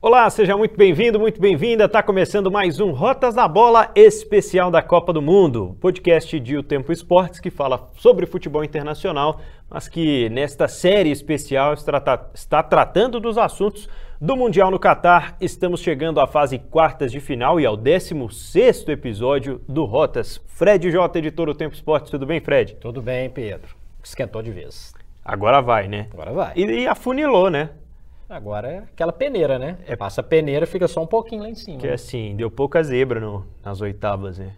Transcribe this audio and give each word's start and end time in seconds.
Olá, 0.00 0.30
seja 0.30 0.56
muito 0.56 0.76
bem-vindo, 0.76 1.18
muito 1.18 1.40
bem-vinda. 1.40 1.86
Está 1.86 2.00
começando 2.04 2.52
mais 2.52 2.78
um 2.78 2.92
Rotas 2.92 3.34
da 3.34 3.48
Bola 3.48 3.90
especial 3.96 4.70
da 4.70 4.80
Copa 4.80 5.12
do 5.12 5.20
Mundo, 5.20 5.76
podcast 5.80 6.38
de 6.38 6.56
O 6.56 6.62
Tempo 6.62 6.92
Esportes 6.92 7.40
que 7.40 7.50
fala 7.50 7.90
sobre 7.96 8.24
futebol 8.24 8.62
internacional, 8.62 9.40
mas 9.68 9.88
que 9.88 10.28
nesta 10.28 10.68
série 10.68 11.10
especial 11.10 11.74
está, 11.74 12.30
está 12.32 12.62
tratando 12.62 13.18
dos 13.18 13.36
assuntos 13.36 13.88
do 14.20 14.36
Mundial 14.36 14.70
no 14.70 14.78
Catar. 14.78 15.36
Estamos 15.40 15.80
chegando 15.80 16.20
à 16.20 16.28
fase 16.28 16.60
quartas 16.60 17.10
de 17.10 17.18
final 17.18 17.58
e 17.58 17.66
ao 17.66 17.76
16 17.76 18.86
episódio 18.90 19.60
do 19.68 19.84
Rotas. 19.84 20.40
Fred 20.46 20.92
J, 20.92 21.18
editor 21.18 21.46
do 21.46 21.54
Tempo 21.56 21.74
Esportes, 21.74 22.08
tudo 22.08 22.24
bem, 22.24 22.40
Fred? 22.40 22.76
Tudo 22.76 23.02
bem, 23.02 23.28
Pedro. 23.28 23.74
Esquentou 24.00 24.42
de 24.42 24.52
vez. 24.52 24.94
Agora 25.24 25.60
vai, 25.60 25.88
né? 25.88 26.06
Agora 26.12 26.32
vai. 26.32 26.52
E, 26.54 26.82
e 26.82 26.86
afunilou, 26.86 27.50
né? 27.50 27.70
Agora 28.28 28.68
é 28.68 28.78
aquela 28.78 29.12
peneira, 29.12 29.58
né? 29.58 29.78
É. 29.86 29.96
Passa 29.96 30.20
a 30.20 30.24
peneira, 30.24 30.66
fica 30.66 30.86
só 30.86 31.02
um 31.02 31.06
pouquinho 31.06 31.42
lá 31.42 31.48
em 31.48 31.54
cima. 31.54 31.78
Que 31.78 31.88
é 31.88 31.94
assim, 31.94 32.36
deu 32.36 32.50
pouca 32.50 32.82
zebra 32.82 33.18
no, 33.18 33.46
nas 33.64 33.80
oitavas, 33.80 34.38
né? 34.38 34.52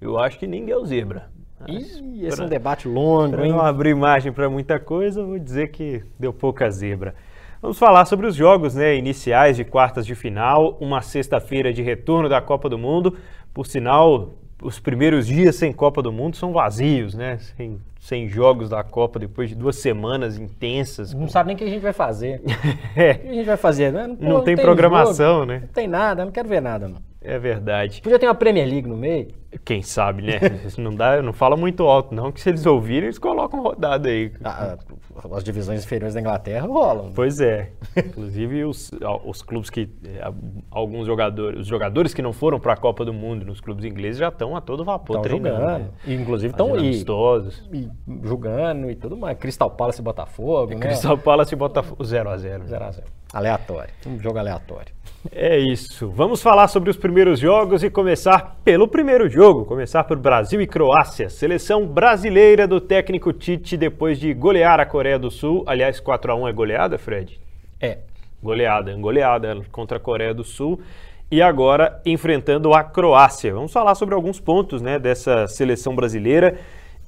Eu 0.00 0.18
acho 0.18 0.38
que 0.38 0.46
nem 0.46 0.64
deu 0.64 0.84
zebra. 0.86 1.30
Ih, 1.68 2.24
esse 2.24 2.36
pra, 2.36 2.44
é 2.44 2.46
um 2.46 2.50
debate 2.50 2.88
longo, 2.88 3.32
pra 3.36 3.44
hein? 3.44 3.52
não 3.52 3.60
abrir 3.60 3.94
margem 3.94 4.32
para 4.32 4.48
muita 4.48 4.80
coisa, 4.80 5.22
vou 5.22 5.38
dizer 5.38 5.70
que 5.70 6.02
deu 6.18 6.32
pouca 6.32 6.68
zebra. 6.70 7.14
Vamos 7.60 7.78
falar 7.78 8.04
sobre 8.06 8.26
os 8.26 8.34
jogos 8.34 8.74
né, 8.74 8.96
iniciais 8.96 9.56
de 9.56 9.64
quartas 9.64 10.04
de 10.04 10.14
final, 10.14 10.76
uma 10.80 11.00
sexta-feira 11.00 11.72
de 11.72 11.82
retorno 11.82 12.28
da 12.28 12.40
Copa 12.40 12.68
do 12.68 12.76
Mundo. 12.76 13.16
Por 13.54 13.66
sinal, 13.66 14.34
os 14.62 14.78
primeiros 14.78 15.26
dias 15.26 15.56
sem 15.56 15.72
Copa 15.72 16.02
do 16.02 16.12
Mundo 16.12 16.36
são 16.36 16.52
vazios, 16.52 17.14
né? 17.14 17.38
Sem, 17.56 17.78
sem 18.00 18.28
jogos 18.28 18.70
da 18.70 18.82
Copa 18.82 19.18
depois 19.18 19.48
de 19.48 19.54
duas 19.54 19.76
semanas 19.76 20.38
intensas. 20.38 21.12
Não 21.12 21.28
sabe 21.28 21.48
nem 21.48 21.56
o 21.56 21.58
que 21.58 21.64
a 21.64 21.68
gente 21.68 21.82
vai 21.82 21.92
fazer. 21.92 22.40
é. 22.96 23.12
O 23.14 23.18
que 23.18 23.28
a 23.28 23.34
gente 23.34 23.46
vai 23.46 23.56
fazer, 23.56 23.92
né? 23.92 24.06
Não, 24.06 24.16
não, 24.16 24.28
não 24.36 24.44
tem, 24.44 24.56
tem, 24.56 24.64
programação, 24.64 25.40
jogo, 25.40 25.46
né? 25.46 25.58
Não 25.60 25.68
tem 25.68 25.88
nada, 25.88 26.24
não 26.24 26.32
quero 26.32 26.48
ver 26.48 26.62
nada, 26.62 26.88
não. 26.88 26.96
É 27.24 27.38
verdade. 27.38 28.00
Podia 28.02 28.18
ter 28.18 28.26
uma 28.26 28.34
Premier 28.34 28.66
League 28.66 28.88
no 28.88 28.96
meio. 28.96 29.28
Quem 29.64 29.82
sabe, 29.82 30.22
né? 30.22 30.40
não 30.78 30.92
dá, 30.92 31.22
não 31.22 31.32
fala 31.32 31.56
muito 31.56 31.84
alto, 31.84 32.14
não, 32.14 32.32
que 32.32 32.40
se 32.40 32.48
eles 32.48 32.66
ouvirem, 32.66 33.04
eles 33.04 33.18
colocam 33.18 33.62
rodada 33.62 34.08
aí. 34.08 34.32
Ah, 34.42 34.76
as 35.32 35.44
divisões 35.44 35.84
inferiores 35.84 36.14
da 36.14 36.20
Inglaterra 36.20 36.66
rolam. 36.66 37.12
Pois 37.14 37.40
é. 37.40 37.70
Inclusive 37.96 38.64
os, 38.64 38.90
os 39.24 39.42
clubes 39.42 39.70
que. 39.70 39.88
É, 40.04 40.32
alguns 40.70 41.06
jogadores. 41.06 41.60
Os 41.60 41.66
jogadores 41.66 42.14
que 42.14 42.22
não 42.22 42.32
foram 42.32 42.58
para 42.58 42.72
a 42.72 42.76
Copa 42.76 43.04
do 43.04 43.12
Mundo 43.12 43.44
nos 43.44 43.60
clubes 43.60 43.84
ingleses 43.84 44.18
já 44.18 44.28
estão 44.28 44.56
a 44.56 44.60
todo 44.60 44.84
vapor 44.84 45.14
tão 45.14 45.22
treinando. 45.22 45.56
Jogando. 45.56 45.82
Né? 45.82 45.90
E, 46.06 46.14
inclusive 46.14 46.52
estão 46.52 46.74
amistosos. 46.74 47.68
E, 47.72 47.78
e 47.78 47.90
jogando 48.22 48.90
e 48.90 48.94
tudo 48.94 49.16
mais. 49.16 49.38
Crystal 49.38 49.70
Palace 49.70 50.00
e 50.00 50.04
Botafogo. 50.04 50.74
né? 50.74 50.80
Crystal 50.80 51.18
Palace 51.18 51.54
e 51.54 51.56
Botafogo 51.56 52.02
0x0. 52.02 52.64
0x0. 52.64 53.02
Aleatório. 53.32 53.92
Um 54.06 54.18
jogo 54.18 54.38
aleatório. 54.38 54.92
É 55.30 55.56
isso. 55.56 56.10
Vamos 56.10 56.42
falar 56.42 56.66
sobre 56.66 56.90
os 56.90 56.96
primeiros 56.96 57.38
jogos 57.38 57.84
e 57.84 57.90
começar 57.90 58.56
pelo 58.64 58.88
primeiro 58.88 59.28
jogo. 59.28 59.64
Começar 59.64 60.02
por 60.02 60.16
Brasil 60.16 60.60
e 60.60 60.66
Croácia. 60.66 61.30
Seleção 61.30 61.86
brasileira 61.86 62.66
do 62.66 62.80
técnico 62.80 63.32
Tite 63.32 63.76
depois 63.76 64.18
de 64.18 64.34
golear 64.34 64.80
a 64.80 64.86
Coreia 64.86 65.18
do 65.18 65.30
Sul. 65.30 65.62
Aliás, 65.66 66.00
4 66.00 66.32
a 66.32 66.34
1 66.34 66.48
é 66.48 66.52
goleada, 66.52 66.98
Fred? 66.98 67.38
É. 67.80 67.98
Goleada, 68.42 68.92
goleada 68.96 69.62
contra 69.70 69.98
a 69.98 70.00
Coreia 70.00 70.34
do 70.34 70.42
Sul. 70.42 70.80
E 71.30 71.40
agora 71.40 72.00
enfrentando 72.04 72.74
a 72.74 72.82
Croácia. 72.82 73.54
Vamos 73.54 73.72
falar 73.72 73.94
sobre 73.94 74.16
alguns 74.16 74.40
pontos 74.40 74.82
né, 74.82 74.98
dessa 74.98 75.46
seleção 75.46 75.94
brasileira 75.94 76.58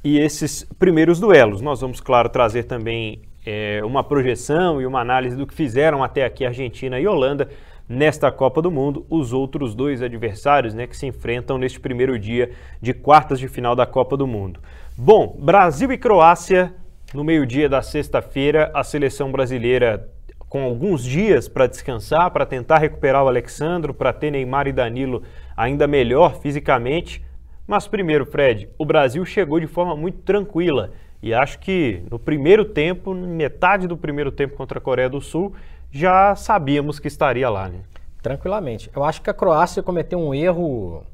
e 0.05 0.21
esses 0.21 0.63
primeiros 0.79 1.19
duelos. 1.19 1.61
Nós 1.61 1.81
vamos, 1.81 2.01
claro, 2.01 2.29
trazer 2.29 2.63
também 2.63 3.23
é, 3.45 3.81
uma 3.85 4.05
projeção 4.05 4.81
e 4.81 4.87
uma 4.87 5.01
análise 5.01 5.37
do 5.37 5.47
que 5.47 5.53
fizeram 5.53 6.03
até 6.03 6.25
aqui 6.25 6.47
Argentina 6.47 6.99
e 7.01 7.07
Holanda 7.09 7.49
nesta 7.89 8.31
Copa 8.33 8.63
do 8.63 8.71
Mundo, 8.71 9.05
os 9.11 9.33
outros 9.33 9.75
dois 9.75 10.03
adversários 10.03 10.75
né, 10.75 10.87
que 10.87 10.97
se 10.97 11.07
enfrentam 11.07 11.59
neste 11.59 11.79
primeiro 11.79 12.19
dia 12.19 12.51
de 12.81 12.95
quartas 12.95 13.39
de 13.39 13.49
final 13.49 13.77
da 13.77 13.87
Copa 13.87 14.17
do 14.17 14.27
Mundo. 14.27 14.61
Bom, 14.97 15.37
Brasil 15.39 15.93
e 15.93 15.99
Croácia, 15.99 16.75
no 17.13 17.23
meio-dia 17.23 17.69
da 17.69 17.83
sexta-feira, 17.83 18.71
a 18.75 18.83
seleção 18.83 19.31
brasileira 19.31 20.09
com 20.49 20.63
alguns 20.63 21.03
dias 21.03 21.49
para 21.49 21.67
descansar, 21.67 22.31
para 22.31 22.47
tentar 22.47 22.79
recuperar 22.79 23.25
o 23.25 23.29
Alexandro, 23.29 23.93
para 23.93 24.13
ter 24.13 24.31
Neymar 24.31 24.69
e 24.69 24.73
Danilo 24.73 25.23
ainda 25.57 25.87
melhor 25.87 26.41
fisicamente. 26.41 27.21
Mas 27.67 27.89
primeiro, 27.89 28.25
Fred, 28.25 28.69
o 28.79 28.85
Brasil 28.85 29.25
chegou 29.25 29.59
de 29.59 29.67
forma 29.67 29.97
muito 29.97 30.19
tranquila. 30.19 30.93
E 31.21 31.33
acho 31.33 31.59
que 31.59 32.03
no 32.11 32.19
primeiro 32.19 32.65
tempo, 32.67 33.15
metade 33.15 33.89
do 33.89 33.97
primeiro 33.97 34.31
tempo 34.31 34.55
contra 34.57 34.79
a 34.79 34.81
Coreia 34.81 35.09
do 35.09 35.21
Sul, 35.21 35.55
já 35.95 36.35
sabíamos 36.35 36.99
que 36.99 37.07
estaria 37.07 37.49
lá, 37.49 37.69
né? 37.69 37.81
Tranquilamente. 38.21 38.91
Eu 38.95 39.05
acho 39.05 39.23
que 39.23 39.31
a 39.31 39.35
Croácia 39.35 39.81
cometeu 39.81 40.19
um 40.19 40.35
erro. 40.35 41.07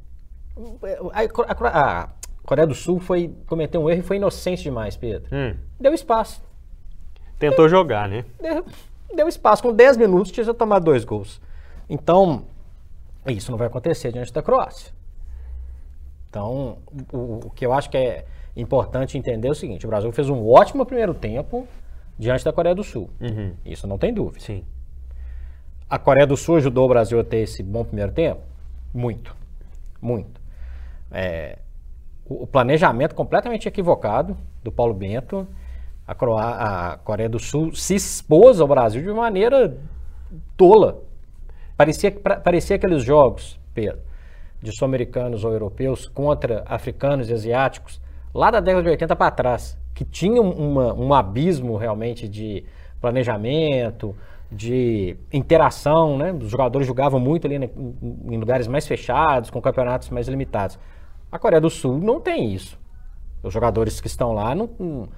A, 1.12 1.20
a, 1.52 2.00
a 2.00 2.08
Coreia 2.42 2.66
do 2.66 2.74
Sul 2.74 2.98
foi 2.98 3.34
cometeu 3.46 3.82
um 3.82 3.90
erro 3.90 4.00
e 4.00 4.02
foi 4.02 4.16
inocente 4.16 4.62
demais, 4.62 4.96
Pedro. 4.96 5.28
Hum. 5.30 5.54
Deu 5.78 5.92
espaço. 5.92 6.42
Tentou 7.38 7.66
deu, 7.66 7.68
jogar, 7.68 8.08
né? 8.08 8.24
Deu, 8.40 8.64
deu, 9.14 9.28
espaço. 9.28 9.62
Com 9.62 9.72
10 9.72 9.98
minutos 9.98 10.32
tinha 10.32 10.44
já 10.44 10.54
tomado 10.54 10.84
dois 10.84 11.04
gols. 11.04 11.40
Então, 11.88 12.44
isso 13.26 13.50
não 13.50 13.58
vai 13.58 13.66
acontecer 13.66 14.10
diante 14.10 14.32
da 14.32 14.42
Croácia. 14.42 14.92
Então, 16.30 16.78
o, 17.12 17.40
o 17.46 17.50
que 17.50 17.66
eu 17.66 17.74
acho 17.74 17.90
que 17.90 17.98
é 17.98 18.24
importante 18.56 19.18
entender 19.18 19.48
é 19.48 19.50
o 19.50 19.54
seguinte: 19.54 19.84
o 19.84 19.90
Brasil 19.90 20.10
fez 20.10 20.30
um 20.30 20.48
ótimo 20.48 20.86
primeiro 20.86 21.12
tempo 21.12 21.68
diante 22.20 22.44
da 22.44 22.52
Coreia 22.52 22.74
do 22.74 22.84
Sul. 22.84 23.08
Uhum. 23.18 23.54
Isso 23.64 23.86
não 23.86 23.96
tem 23.96 24.12
dúvida. 24.12 24.44
Sim. 24.44 24.62
A 25.88 25.98
Coreia 25.98 26.26
do 26.26 26.36
Sul 26.36 26.56
ajudou 26.56 26.84
o 26.84 26.88
Brasil 26.88 27.18
a 27.18 27.24
ter 27.24 27.38
esse 27.38 27.62
bom 27.62 27.82
primeiro 27.82 28.12
tempo? 28.12 28.42
Muito. 28.92 29.34
Muito. 30.02 30.38
É, 31.10 31.58
o, 32.26 32.46
planejamento 32.46 33.14
completamente 33.14 33.66
equivocado 33.66 34.36
do 34.62 34.70
Paulo 34.70 34.92
Bento. 34.92 35.48
A, 36.06 36.14
Croá 36.14 36.92
a 36.92 36.96
Coreia 36.98 37.28
do 37.28 37.38
Sul 37.38 37.74
se 37.74 37.94
expôs 37.94 38.60
ao 38.60 38.68
Brasil 38.68 39.02
de 39.02 39.10
maneira 39.12 39.78
tola. 40.58 41.02
Parecia, 41.74 42.12
parecia 42.12 42.76
aqueles 42.76 43.02
jogos, 43.02 43.58
Pedro, 43.72 44.00
de 44.60 44.76
sul-americanos 44.76 45.42
ou 45.42 45.52
europeus 45.52 46.06
contra 46.06 46.62
africanos 46.66 47.30
e 47.30 47.32
asiáticos, 47.32 47.98
lá 48.34 48.50
da 48.50 48.60
década 48.60 48.82
de 48.82 48.90
80 48.90 49.16
para 49.16 49.30
trás 49.30 49.80
que 49.94 50.04
tinham 50.04 50.50
uma, 50.50 50.94
um 50.94 51.12
abismo 51.12 51.76
realmente 51.76 52.28
de 52.28 52.64
planejamento, 53.00 54.14
de 54.50 55.16
interação, 55.32 56.18
né? 56.18 56.32
Os 56.32 56.50
jogadores 56.50 56.86
jogavam 56.86 57.20
muito 57.20 57.46
ali 57.46 57.58
né, 57.58 57.70
em 58.28 58.36
lugares 58.36 58.66
mais 58.66 58.86
fechados, 58.86 59.50
com 59.50 59.60
campeonatos 59.60 60.10
mais 60.10 60.28
limitados. 60.28 60.78
A 61.30 61.38
Coreia 61.38 61.60
do 61.60 61.70
Sul 61.70 61.98
não 61.98 62.20
tem 62.20 62.52
isso. 62.52 62.78
Os 63.42 63.52
jogadores 63.52 64.00
que 64.00 64.08
estão 64.08 64.32
lá 64.32 64.54
não, 64.54 65.08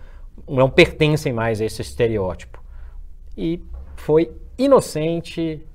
não 0.49 0.69
pertencem 0.69 1.33
mais 1.33 1.61
a 1.61 1.65
esse 1.65 1.81
estereótipo. 1.81 2.63
E 3.37 3.63
foi 3.97 4.31
inocente, 4.59 5.67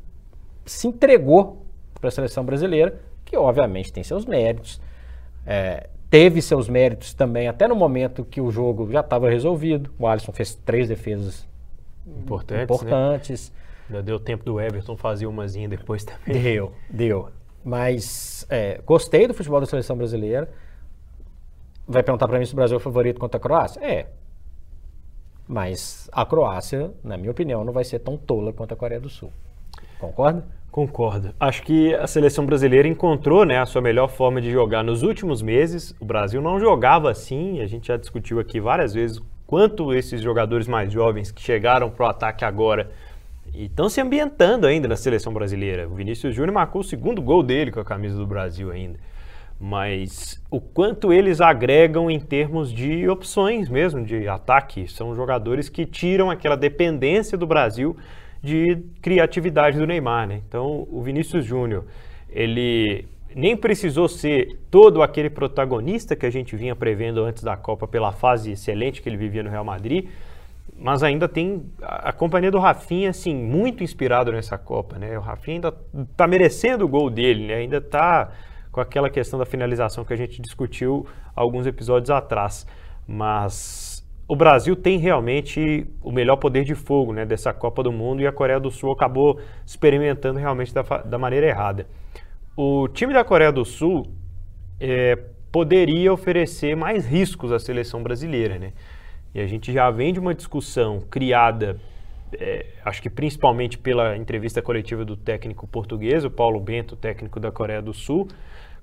se 0.66 0.88
entregou 0.88 1.66
para 2.00 2.10
a 2.10 2.12
seleção 2.12 2.46
brasileira, 2.46 3.02
que 3.26 3.36
obviamente 3.36 3.92
tem 3.92 4.04
seus 4.04 4.26
méritos. 4.26 4.80
É, 5.46 5.90
teve 6.10 6.42
seus 6.42 6.70
méritos 6.70 7.14
também, 7.14 7.48
até 7.48 7.68
no 7.68 7.76
momento 7.76 8.24
que 8.24 8.42
o 8.42 8.52
jogo 8.52 8.92
já 8.92 9.02
estava 9.02 9.30
resolvido. 9.30 9.92
O 9.98 10.08
Alisson 10.08 10.32
fez 10.32 10.56
três 10.56 10.88
defesas 10.88 11.48
importantes. 12.06 12.64
importantes. 12.64 13.52
Né? 13.90 14.02
deu 14.02 14.20
tempo 14.20 14.44
do 14.44 14.60
Everton 14.60 14.98
fazer 14.98 15.28
umazinha 15.28 15.68
depois 15.70 16.04
também. 16.04 16.42
Deu, 16.42 16.74
deu. 16.90 17.30
Mas 17.64 18.46
é, 18.50 18.82
gostei 18.86 19.28
do 19.28 19.34
futebol 19.34 19.60
da 19.60 19.66
seleção 19.66 19.98
brasileira. 19.98 20.50
Vai 21.88 22.04
perguntar 22.04 22.28
para 22.28 22.38
mim 22.38 22.46
se 22.46 22.54
o 22.54 22.56
Brasil 22.56 22.76
é 22.76 22.78
o 22.78 22.82
favorito 22.82 23.20
contra 23.20 23.38
a 23.38 23.40
Croácia? 23.40 23.80
É. 23.80 24.08
Mas 25.48 26.10
a 26.12 26.26
Croácia, 26.26 26.92
na 27.02 27.16
minha 27.18 27.32
opinião, 27.32 27.64
não 27.64 27.72
vai 27.72 27.86
ser 27.86 28.00
tão 28.00 28.18
tola 28.18 28.52
quanto 28.52 28.74
a 28.74 28.76
Coreia 28.76 29.00
do 29.00 29.10
Sul. 29.10 29.32
Concorda? 30.00 30.46
Concordo. 30.72 31.34
Acho 31.40 31.64
que 31.64 31.96
a 31.96 32.06
seleção 32.06 32.46
brasileira 32.46 32.88
encontrou 32.88 33.46
né, 33.46 33.58
a 33.60 33.66
sua 33.66 33.82
melhor 33.82 34.10
forma 34.10 34.40
de 34.40 34.52
jogar 34.52 34.84
nos 34.84 35.02
últimos 35.02 35.42
meses. 35.42 35.96
O 36.00 36.06
Brasil 36.06 36.42
não 36.42 36.60
jogava 36.60 37.10
assim, 37.10 37.62
a 37.62 37.66
gente 37.66 37.88
já 37.88 37.98
discutiu 37.98 38.40
aqui 38.40 38.60
várias 38.60 38.94
vezes 38.94 39.20
quanto 39.48 39.94
esses 39.94 40.22
jogadores 40.22 40.68
mais 40.68 40.92
jovens 40.92 41.32
que 41.32 41.42
chegaram 41.42 41.90
para 41.90 42.06
o 42.06 42.10
ataque 42.10 42.46
agora 42.46 42.92
e 43.54 43.66
estão 43.66 43.90
se 43.90 44.00
ambientando 44.00 44.68
ainda 44.68 44.88
na 44.88 44.96
seleção 44.96 45.34
brasileira. 45.34 45.88
O 45.88 45.96
Vinícius 45.96 46.36
Júnior 46.36 46.54
marcou 46.54 46.82
o 46.82 46.84
segundo 46.84 47.22
gol 47.22 47.42
dele 47.42 47.72
com 47.72 47.80
a 47.80 47.86
camisa 47.86 48.16
do 48.16 48.28
Brasil 48.28 48.70
ainda. 48.70 49.00
Mas 49.60 50.40
o 50.52 50.62
quanto 50.62 51.12
eles 51.12 51.42
agregam 51.42 52.12
em 52.12 52.20
termos 52.20 52.72
de 52.72 53.10
opções 53.10 53.68
mesmo 53.68 54.06
de 54.06 54.28
ataque. 54.28 54.88
São 54.88 55.16
jogadores 55.16 55.70
que 55.70 55.86
tiram 55.86 56.30
aquela 56.30 56.56
dependência 56.56 57.36
do 57.36 57.48
Brasil 57.48 57.98
de 58.42 58.78
criatividade 59.02 59.78
do 59.78 59.86
Neymar, 59.86 60.28
né? 60.28 60.42
Então, 60.48 60.88
o 60.92 61.02
Vinícius 61.02 61.46
Júnior, 61.46 61.86
ele 62.30 63.06
nem 63.36 63.56
precisou 63.56 64.08
ser 64.08 64.58
todo 64.72 65.02
aquele 65.02 65.30
protagonista 65.30 66.16
que 66.16 66.26
a 66.26 66.30
gente 66.30 66.56
vinha 66.56 66.76
prevendo 66.76 67.24
antes 67.24 67.44
da 67.44 67.56
Copa 67.56 67.88
pela 67.88 68.12
fase 68.12 68.52
excelente 68.52 69.02
que 69.02 69.10
ele 69.10 69.18
vivia 69.18 69.44
no 69.44 69.50
Real 69.50 69.64
Madrid, 69.64 70.08
mas 70.80 71.02
ainda 71.04 71.28
tem 71.28 71.64
a, 71.82 72.14
companhia 72.14 72.52
do 72.52 72.60
Rafinha, 72.60 73.10
assim, 73.10 73.34
muito 73.36 73.84
inspirado 73.84 74.32
nessa 74.32 74.58
Copa, 74.58 74.98
né? 74.98 75.18
O 75.18 75.22
Rafinha 75.22 75.58
ainda 75.58 75.74
está 76.12 76.28
merecendo 76.28 76.86
o 76.86 76.88
gol 76.88 77.10
dele, 77.10 77.48
né? 77.48 77.56
Ainda 77.56 77.78
está 77.78 78.32
com 78.72 78.80
aquela 78.80 79.10
questão 79.10 79.40
da 79.40 79.46
finalização 79.46 80.06
que 80.06 80.14
a 80.14 80.18
gente 80.18 80.40
discutiu 80.42 81.06
alguns 81.36 81.66
episódios 81.66 82.12
atrás. 82.12 82.68
Mas 83.08 83.87
o 84.28 84.36
Brasil 84.36 84.76
tem 84.76 84.98
realmente 84.98 85.88
o 86.02 86.12
melhor 86.12 86.36
poder 86.36 86.66
de 86.66 86.76
fogo, 86.76 87.14
né? 87.14 87.26
Dessa 87.26 87.54
Copa 87.54 87.82
do 87.82 87.92
Mundo 87.92 88.22
e 88.22 88.28
a 88.28 88.32
Coreia 88.32 88.60
do 88.60 88.70
Sul 88.70 88.92
acabou 88.92 89.40
experimentando 89.66 90.38
realmente 90.38 90.74
da, 90.74 90.82
da 90.82 91.18
maneira 91.18 91.48
errada. 91.48 91.88
O 92.56 92.90
time 92.90 93.14
da 93.14 93.24
Coreia 93.24 93.52
do 93.52 93.64
Sul 93.64 94.06
é, 94.80 95.18
poderia 95.50 96.12
oferecer 96.12 96.76
mais 96.76 97.06
riscos 97.06 97.54
à 97.54 97.60
seleção 97.60 98.04
brasileira, 98.04 98.60
né? 98.60 98.74
E 99.34 99.40
a 99.40 99.48
gente 99.48 99.72
já 99.72 99.90
vem 99.90 100.12
de 100.12 100.20
uma 100.20 100.34
discussão 100.34 101.00
criada, 101.10 101.80
é, 102.34 102.66
acho 102.84 103.02
que 103.02 103.10
principalmente 103.10 103.78
pela 103.78 104.18
entrevista 104.18 104.62
coletiva 104.62 105.06
do 105.06 105.16
técnico 105.16 105.66
português, 105.68 106.26
o 106.26 106.30
Paulo 106.30 106.60
Bento, 106.60 106.98
técnico 106.98 107.40
da 107.40 107.52
Coreia 107.52 107.82
do 107.82 107.94
Sul, 107.94 108.28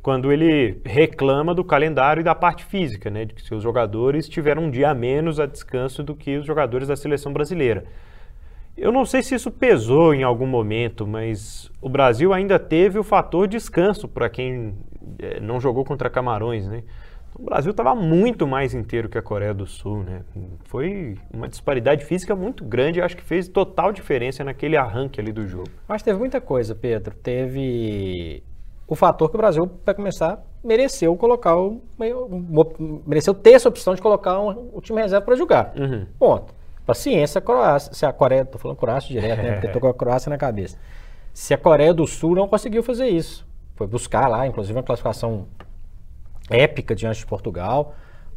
quando 0.05 0.31
ele 0.31 0.83
reclama 0.85 1.55
do 1.55 1.65
calendário 1.65 2.21
e 2.21 2.25
da 2.25 2.35
parte 2.35 2.63
física, 2.63 3.09
né, 3.09 3.25
de 3.25 3.33
que 3.33 3.41
seus 3.41 3.63
jogadores 3.63 4.29
tiveram 4.29 4.65
um 4.65 4.71
dia 4.71 4.91
a 4.91 4.95
menos 4.95 5.41
a 5.41 5.47
descanso 5.47 6.03
do 6.03 6.15
que 6.15 6.37
os 6.37 6.45
jogadores 6.45 6.89
da 6.89 6.95
seleção 6.95 7.33
brasileira. 7.33 7.85
Eu 8.77 8.93
não 8.93 9.07
sei 9.07 9.23
se 9.23 9.35
isso 9.35 9.51
pesou 9.51 10.13
em 10.13 10.23
algum 10.23 10.47
momento, 10.47 11.07
mas 11.07 11.71
o 11.81 11.89
Brasil 11.89 12.35
ainda 12.35 12.59
teve 12.59 12.99
o 12.99 13.03
fator 13.03 13.49
descanso 13.49 14.07
para 14.07 14.29
quem 14.29 14.75
é, 15.19 15.41
não 15.41 15.59
jogou 15.59 15.87
contra 15.87 16.11
Camarões, 16.11 16.69
né? 16.69 16.83
O 17.35 17.43
Brasil 17.43 17.71
estava 17.71 17.95
muito 17.95 18.47
mais 18.47 18.75
inteiro 18.75 19.09
que 19.09 19.17
a 19.17 19.23
Coreia 19.23 19.55
do 19.55 19.67
Sul, 19.67 20.03
né? 20.03 20.21
Foi 20.67 21.17
uma 21.33 21.49
disparidade 21.49 22.05
física 22.05 22.37
muito 22.37 22.63
grande, 22.63 23.01
acho 23.01 23.17
que 23.17 23.25
fez 23.25 23.49
total 23.49 23.91
diferença 23.91 24.45
naquele 24.45 24.77
arranque 24.77 25.19
ali 25.19 25.33
do 25.33 25.49
jogo. 25.49 25.71
Mas 25.89 26.03
teve 26.03 26.19
muita 26.19 26.43
coisa, 26.43 26.75
Pedro. 26.75 27.15
Teve 27.15 28.43
o 28.87 28.95
fator 28.95 29.31
que 29.31 29.37
o 29.37 29.39
Brasil, 29.39 29.67
para 29.67 29.95
começar, 29.95 30.45
mereceu 30.63 31.17
colocar 31.17 31.57
o, 31.57 31.81
mereceu 33.07 33.35
ter 33.35 33.53
essa 33.53 33.69
opção 33.69 33.95
de 33.95 34.03
colocar 34.03 34.39
um, 34.39 34.71
o 34.73 34.81
time 34.81 35.01
reserva 35.01 35.25
para 35.25 35.37
jogar. 35.37 35.73
Uhum. 35.77 36.07
Ponto. 36.19 36.55
Paciência, 36.87 37.39
a 37.39 37.43
Croácia, 37.43 37.95
se 37.95 38.05
a 38.05 38.13
Coreia, 38.13 38.45
tô 38.45 38.59
falando 38.59 38.77
Croácia 38.77 39.09
direto, 39.09 39.43
né? 39.43 39.53
Porque 39.53 39.69
tô 39.69 39.81
com 39.81 39.89
a 39.89 39.95
Croácia 39.95 40.29
na 40.29 40.37
cabeça. 40.37 40.79
Se 41.33 41.55
a 41.55 41.59
Coreia 41.59 41.95
do 41.95 42.07
Sul 42.07 42.35
não 42.35 42.47
conseguiu 42.47 42.83
fazer 42.83 43.09
isso, 43.09 43.47
foi 43.75 43.87
buscar 43.87 44.29
lá, 44.29 44.47
inclusive 44.47 44.77
uma 44.77 44.83
classificação 44.83 45.47
épica 46.51 46.95
diante 46.95 47.21
de 47.21 47.27
Portugal. 47.27 47.95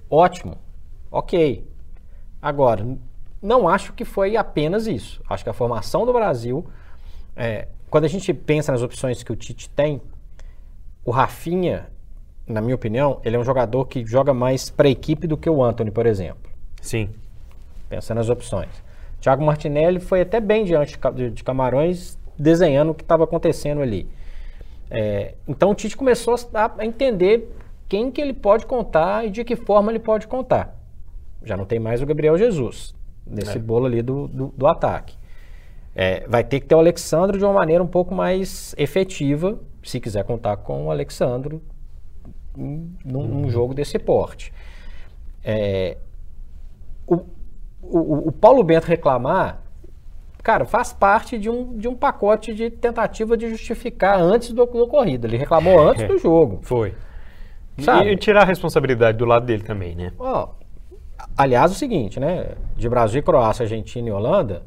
Ótimo, 0.10 0.58
ok. 1.12 1.68
Agora, 2.42 2.88
não 3.42 3.68
acho 3.68 3.92
que 3.92 4.06
foi 4.06 4.38
apenas 4.38 4.88
isso. 4.88 5.22
Acho 5.30 5.44
que 5.44 5.50
a 5.50 5.54
formação 5.54 6.06
do 6.06 6.14
Brasil, 6.14 6.66
é, 7.36 7.68
quando 7.90 8.06
a 8.06 8.08
gente 8.08 8.34
pensa 8.34 8.72
nas 8.72 8.82
opções 8.82 9.24
que 9.24 9.32
o 9.32 9.36
Tite 9.36 9.70
tem, 9.70 10.02
o 11.08 11.12
Rafinha, 11.12 11.88
na 12.46 12.60
minha 12.60 12.76
opinião, 12.76 13.22
ele 13.24 13.38
é 13.38 13.40
um 13.40 13.44
jogador 13.44 13.86
que 13.86 14.06
joga 14.06 14.34
mais 14.34 14.70
para 14.70 14.90
a 14.90 14.92
equipe 14.92 15.26
do 15.26 15.38
que 15.38 15.50
o 15.50 15.64
Anthony, 15.64 15.90
por 15.90 16.06
exemplo. 16.06 16.52
Sim. 16.82 17.10
Pensando 17.88 18.18
nas 18.18 18.28
opções. 18.28 18.68
Thiago 19.22 19.42
Martinelli 19.42 20.02
foi 20.02 20.20
até 20.20 20.42
bem 20.42 20.66
diante 20.66 21.00
de 21.32 21.44
Camarões, 21.46 22.20
desenhando 22.38 22.92
o 22.92 22.94
que 22.94 23.04
estava 23.04 23.24
acontecendo 23.24 23.82
ali. 23.82 24.06
É, 24.92 25.36
então 25.48 25.72
o 25.72 25.76
Tite 25.76 25.96
começou 25.96 26.36
a, 26.54 26.74
a 26.78 26.86
entender 26.86 27.56
quem 27.88 28.12
que 28.12 28.20
ele 28.20 28.34
pode 28.34 28.66
contar 28.66 29.26
e 29.26 29.30
de 29.30 29.46
que 29.46 29.56
forma 29.56 29.94
ele 29.94 30.00
pode 30.00 30.28
contar. 30.28 30.78
Já 31.42 31.56
não 31.56 31.64
tem 31.64 31.80
mais 31.80 32.02
o 32.02 32.06
Gabriel 32.06 32.38
Jesus 32.38 32.94
nesse 33.26 33.56
é. 33.56 33.62
bolo 33.62 33.86
ali 33.86 34.02
do, 34.02 34.28
do, 34.28 34.48
do 34.48 34.68
ataque. 34.68 35.16
É, 35.96 36.28
vai 36.28 36.44
ter 36.44 36.60
que 36.60 36.66
ter 36.66 36.76
o 36.76 36.80
Alexandre 36.80 37.38
de 37.38 37.46
uma 37.46 37.54
maneira 37.54 37.82
um 37.82 37.88
pouco 37.88 38.14
mais 38.14 38.76
efetiva, 38.78 39.58
se 39.90 40.00
quiser 40.00 40.24
contar 40.24 40.58
com 40.58 40.88
o 40.88 40.92
Alexandre 40.92 41.62
num, 42.56 42.96
num 43.06 43.44
uhum. 43.44 43.50
jogo 43.50 43.74
desse 43.74 43.98
porte. 43.98 44.54
É, 45.44 45.98
o, 47.06 47.16
o, 47.82 48.28
o, 48.28 48.32
Paulo 48.32 48.64
Bento 48.64 48.86
reclamar, 48.86 49.62
cara, 50.44 50.66
faz 50.66 50.92
parte 50.92 51.38
de 51.38 51.50
um, 51.50 51.78
de 51.78 51.88
um 51.88 51.96
pacote 51.96 52.54
de 52.54 52.70
tentativa 52.70 53.38
de 53.38 53.50
justificar 53.50 54.20
antes 54.20 54.50
do, 54.50 54.66
do 54.66 54.84
ocorrido. 54.84 55.28
Ele 55.28 55.38
reclamou 55.38 55.80
antes 55.88 56.08
do 56.08 56.18
jogo. 56.18 56.60
Foi. 56.64 56.94
Sabe? 57.80 58.12
E 58.12 58.18
tirar 58.18 58.42
a 58.42 58.46
responsabilidade 58.46 59.18
do 59.18 59.26
lado 59.26 59.46
dele 59.46 59.64
também, 59.64 59.96
né? 59.96 60.12
Oh, 60.18 60.50
aliás, 61.38 61.72
o 61.72 61.76
seguinte, 61.76 62.20
né? 62.20 62.56
De 62.76 62.90
Brasil, 62.90 63.22
Croácia, 63.22 63.64
Argentina 63.64 64.10
e 64.10 64.12
Holanda, 64.12 64.64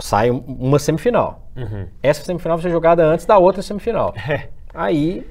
sai 0.00 0.30
uma 0.30 0.78
semifinal. 0.78 1.49
Uhum. 1.60 1.86
Essa 2.02 2.24
semifinal 2.24 2.56
vai 2.56 2.62
ser 2.62 2.70
jogada 2.70 3.04
antes 3.04 3.26
da 3.26 3.38
outra 3.38 3.62
semifinal. 3.62 4.14
É. 4.16 4.48
Aí 4.72 5.26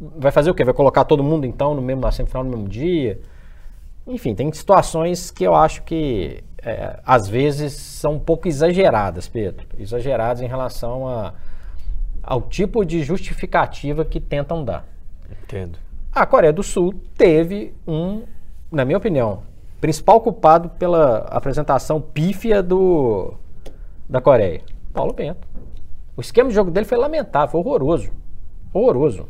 vai 0.00 0.32
fazer 0.32 0.50
o 0.50 0.54
quê? 0.54 0.64
Vai 0.64 0.74
colocar 0.74 1.04
todo 1.04 1.22
mundo 1.22 1.46
então 1.46 1.74
no 1.74 1.80
mesmo 1.80 2.00
na 2.00 2.10
semifinal 2.10 2.44
no 2.44 2.50
mesmo 2.50 2.68
dia? 2.68 3.20
Enfim, 4.06 4.34
tem 4.34 4.52
situações 4.52 5.30
que 5.30 5.44
eu 5.44 5.54
acho 5.54 5.82
que 5.82 6.42
é, 6.62 6.98
às 7.04 7.28
vezes 7.28 7.72
são 7.74 8.14
um 8.14 8.18
pouco 8.18 8.48
exageradas, 8.48 9.28
Pedro. 9.28 9.66
Exageradas 9.78 10.42
em 10.42 10.46
relação 10.46 11.08
a 11.08 11.34
ao 12.22 12.40
tipo 12.40 12.84
de 12.84 13.02
justificativa 13.02 14.02
que 14.04 14.18
tentam 14.18 14.64
dar. 14.64 14.86
Entendo. 15.42 15.78
A 16.10 16.24
Coreia 16.24 16.52
do 16.52 16.62
Sul 16.62 16.94
teve 17.16 17.74
um, 17.86 18.22
na 18.72 18.84
minha 18.84 18.96
opinião, 18.96 19.42
principal 19.78 20.20
culpado 20.22 20.70
pela 20.70 21.18
apresentação 21.28 22.00
pífia 22.00 22.62
do, 22.62 23.34
da 24.08 24.20
Coreia, 24.20 24.62
Paulo 24.92 25.12
Bento. 25.12 25.46
O 26.16 26.20
esquema 26.20 26.48
de 26.48 26.54
jogo 26.54 26.70
dele 26.70 26.86
foi 26.86 26.98
lamentável, 26.98 27.58
horroroso. 27.58 28.10
Horroroso. 28.72 29.28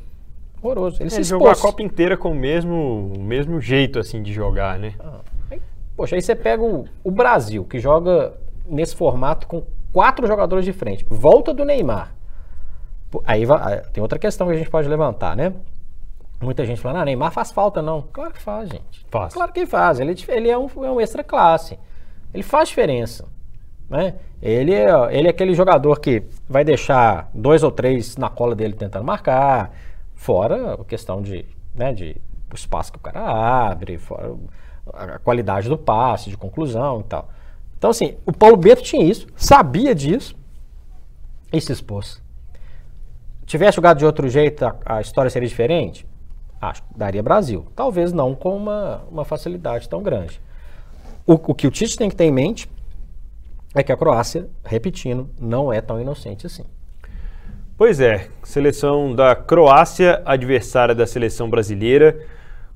Horroroso. 0.62 1.03
Ele, 1.03 1.15
Ele 1.15 1.25
jogou 1.25 1.49
a 1.49 1.56
Copa 1.56 1.82
inteira 1.82 2.17
com 2.17 2.31
o 2.31 2.35
mesmo, 2.35 3.12
o 3.17 3.21
mesmo 3.21 3.61
jeito 3.61 3.99
assim 3.99 4.23
de 4.23 4.32
jogar, 4.32 4.79
né? 4.79 4.94
Ah, 5.00 5.21
aí, 5.50 5.62
poxa, 5.97 6.17
aí 6.17 6.23
você 6.23 6.35
pega 6.35 6.62
o, 6.62 6.87
o 7.03 7.11
Brasil, 7.11 7.65
que 7.65 7.79
joga 7.79 8.35
nesse 8.67 8.97
formato 8.97 9.47
com 9.47 9.62
quatro 9.93 10.26
jogadores 10.26 10.65
de 10.65 10.73
frente. 10.73 11.05
Volta 11.09 11.53
do 11.55 11.65
Neymar. 11.65 12.15
Aí 13.25 13.44
vai, 13.44 13.81
tem 13.93 14.03
outra 14.03 14.19
questão 14.19 14.47
que 14.47 14.55
a 14.55 14.56
gente 14.56 14.71
pode 14.71 14.88
levantar, 14.88 15.37
né? 15.37 15.53
Muita 16.41 16.65
gente 16.67 16.81
falando, 16.81 16.99
ah, 17.03 17.05
Neymar 17.05 17.31
faz 17.31 17.53
falta, 17.53 17.81
não. 17.81 18.03
Claro 18.12 18.32
que 18.32 18.43
faz, 18.43 18.69
gente. 18.69 19.06
Faz. 19.11 19.32
Claro 19.32 19.53
que 19.53 19.65
faz. 19.65 20.00
Ele, 20.00 20.15
ele 20.28 20.50
é, 20.50 20.59
um, 20.59 20.66
é 20.85 20.90
um 20.90 21.00
extra 21.00 21.23
classe. 21.23 21.78
Ele 22.33 22.43
faz 22.43 22.69
diferença. 22.69 23.26
Né? 23.88 24.14
Ele, 24.43 24.75
é, 24.75 24.88
ele 25.11 25.29
é 25.29 25.31
aquele 25.31 25.55
jogador 25.55 26.00
que 26.00 26.23
vai 26.49 26.64
deixar 26.64 27.31
dois 27.35 27.62
ou 27.62 27.71
três 27.71 28.17
na 28.17 28.29
cola 28.29 28.55
dele 28.55 28.75
tentando 28.75 29.05
marcar, 29.05 29.73
fora 30.14 30.75
a 30.75 30.85
questão 30.85 31.23
de, 31.23 31.45
né, 31.75 31.93
de 31.93 32.17
o 32.50 32.55
espaço 32.55 32.93
que 32.93 32.99
o 32.99 33.00
cara 33.00 33.21
abre, 33.21 33.99
fora 33.99 34.35
a 34.93 35.19
qualidade 35.19 35.69
do 35.69 35.79
passe, 35.79 36.31
de 36.31 36.37
conclusão 36.37 37.00
e 37.00 37.05
tal. 37.05 37.29
Então, 37.76 37.91
assim, 37.91 38.17
o 38.25 38.33
Paulo 38.33 38.57
Bento 38.57 38.83
tinha 38.83 39.03
isso, 39.03 39.26
sabia 39.35 39.95
disso 39.95 40.37
e 41.53 41.61
se 41.61 41.73
expôs 41.73 42.23
tivesse 43.47 43.76
jogado 43.76 43.99
de 43.99 44.07
outro 44.07 44.29
jeito, 44.29 44.64
a, 44.64 44.76
a, 44.85 45.00
história 45.00 45.31
seria 45.31 45.49
diferente? 45.49 46.07
Acho 46.61 46.83
que 46.83 46.88
daria 46.97 47.23
Brasil. 47.23 47.67
Talvez 47.76 48.12
não 48.12 48.35
com 48.35 48.57
uma, 48.57 49.03
uma 49.11 49.25
facilidade 49.25 49.88
tão 49.88 50.03
grande. 50.03 50.41
O, 51.26 51.35
o 51.35 51.55
que 51.55 51.67
o 51.67 51.71
Tite 51.71 51.97
tem 51.97 52.09
que 52.09 52.17
ter 52.17 52.25
em 52.25 52.33
mente 52.33 52.69
é 53.75 53.83
que 53.83 53.93
a 53.93 53.97
Croácia, 53.97 54.49
repetindo, 54.64 55.28
não 55.40 55.73
é 55.73 55.81
tão 55.81 56.00
inocente 56.00 56.47
assim. 56.47 56.64
Pois 57.76 58.00
é, 58.00 58.28
seleção 58.45 59.12
da 59.14 59.35
Croácia, 59.35 60.23
adversária 60.25 60.95
da 60.95 61.07
seleção 61.07 61.50
brasileira, 61.50 62.16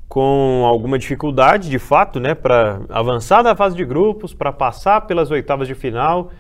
com 0.09 0.65
alguma 0.67 0.99
dificuldade, 0.99 1.71
de 1.71 1.79
fato, 1.79 2.19
né, 2.19 2.35
para 2.35 2.81
avançar 2.89 3.43
da 3.43 3.55
fase 3.55 3.77
de 3.77 3.85
grupos, 3.85 4.35
para 4.35 4.53
passar 4.53 5.03
pelas 5.03 5.31
oitavas 5.31 5.69
de 5.69 5.75
final. 5.75 6.33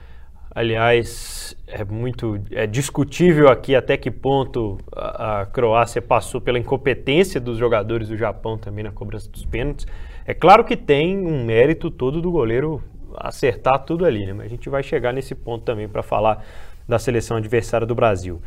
Aliás, 0.52 1.56
é 1.68 1.84
muito 1.84 2.40
é 2.50 2.66
discutível 2.66 3.48
aqui 3.48 3.76
até 3.76 3.96
que 3.96 4.10
ponto 4.10 4.78
a, 4.92 5.42
a, 5.42 5.46
Croácia 5.46 6.02
passou 6.02 6.40
pela 6.40 6.58
incompetência 6.58 7.40
dos 7.40 7.58
jogadores 7.58 8.08
do 8.08 8.16
Japão 8.16 8.58
também 8.58 8.82
na 8.82 8.90
cobrança 8.90 9.30
dos 9.30 9.44
pênaltis. 9.44 9.86
É 10.26 10.34
claro 10.34 10.64
que 10.64 10.76
tem 10.76 11.16
um 11.16 11.44
mérito 11.44 11.90
todo 11.90 12.20
do 12.20 12.32
goleiro 12.32 12.82
acertar 13.16 13.78
tudo 13.84 14.04
ali, 14.04 14.26
né? 14.26 14.32
mas 14.32 14.46
a 14.46 14.48
gente 14.48 14.68
vai 14.68 14.82
chegar 14.82 15.12
nesse 15.12 15.34
ponto 15.34 15.64
também 15.64 15.88
para 15.88 16.02
falar 16.02 16.44
da 16.86 16.98
seleção 16.98 17.36
adversária 17.36 17.86
do 17.86 17.94
Brasil. 17.94 18.40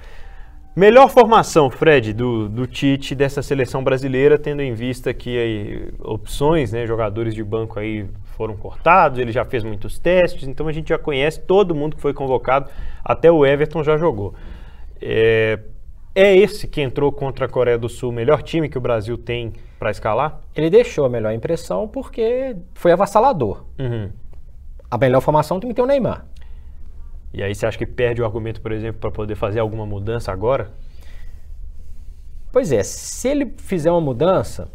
Melhor 0.76 1.10
formação, 1.10 1.70
Fred, 1.70 2.14
do, 2.14 2.48
do 2.48 2.66
Tite 2.66 3.14
dessa 3.14 3.42
seleção 3.42 3.84
brasileira, 3.84 4.40
tendo 4.40 4.62
em 4.62 4.74
vista 4.74 5.14
que 5.14 5.38
aí, 5.38 5.94
opções, 6.00 6.72
né, 6.72 6.88
jogadores 6.88 7.36
de 7.36 7.44
banco 7.44 7.78
aí 7.78 8.08
foram 8.38 8.56
cortados, 8.56 9.20
ele 9.20 9.34
já 9.34 9.44
fez 9.44 9.66
muitos 9.66 10.00
testes, 10.00 10.48
então 10.48 10.68
a 10.70 10.72
gente 10.72 10.90
já 10.90 10.98
conhece 10.98 11.42
todo 11.42 11.76
mundo 11.76 11.98
que 11.98 12.02
foi 12.02 12.14
convocado, 12.14 12.70
até 13.04 13.30
o 13.30 13.46
Everton 13.46 13.84
já 13.84 13.98
jogou. 13.98 14.34
É, 15.02 15.60
É 16.16 16.36
esse 16.36 16.68
que 16.68 16.82
entrou 16.82 17.12
contra 17.12 17.46
a 17.46 17.50
Coreia 17.50 17.78
do 17.78 17.88
Sul 17.88 18.10
o 18.10 18.14
melhor 18.14 18.42
time 18.42 18.68
que 18.68 18.78
o 18.78 18.82
Brasil 18.82 19.18
tem 19.18 19.54
para 19.80 19.92
escalar? 19.92 20.42
Ele 20.56 20.70
deixou 20.70 21.06
a 21.06 21.10
melhor 21.10 21.34
impressão 21.34 21.88
porque 21.88 22.56
foi 22.74 22.92
avassalador. 22.92 23.66
Uhum. 23.80 24.10
A 24.92 24.98
melhor 24.98 25.22
formação 25.22 25.60
tem 25.60 25.70
que 25.70 25.76
ter 25.76 25.82
o 25.82 25.86
Neymar. 25.86 26.26
E 27.34 27.42
aí 27.42 27.56
você 27.56 27.66
acha 27.66 27.78
que 27.78 27.86
perde 27.86 28.22
o 28.22 28.26
argumento, 28.26 28.60
por 28.62 28.74
exemplo, 28.74 29.00
para 29.00 29.10
poder 29.10 29.36
fazer 29.36 29.62
alguma 29.62 29.86
mudança 29.86 30.32
agora? 30.32 30.70
Pois 32.52 32.74
é, 32.74 32.84
se 32.84 33.30
ele 33.30 33.54
fizer 33.58 33.90
uma 33.90 34.02
mudança, 34.02 34.70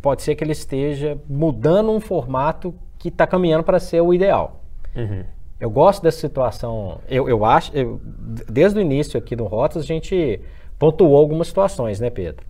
pode 0.00 0.22
ser 0.22 0.36
que 0.36 0.44
ele 0.44 0.52
esteja 0.52 1.18
mudando 1.28 1.90
um 1.90 2.00
formato 2.00 2.72
que 2.98 3.08
está 3.08 3.26
caminhando 3.26 3.64
para 3.64 3.80
ser 3.80 4.00
o 4.00 4.14
ideal. 4.14 4.62
Uhum. 4.94 5.24
Eu 5.58 5.70
gosto 5.70 6.02
dessa 6.02 6.18
situação. 6.18 7.00
Eu, 7.08 7.28
eu 7.28 7.44
acho, 7.44 7.76
eu, 7.76 8.00
desde 8.48 8.78
o 8.78 8.82
início 8.82 9.18
aqui 9.18 9.34
no 9.34 9.46
Rotas, 9.46 9.82
a 9.82 9.86
gente 9.86 10.40
pontuou 10.78 11.16
algumas 11.16 11.48
situações, 11.48 11.98
né, 12.00 12.08
Pedro? 12.08 12.46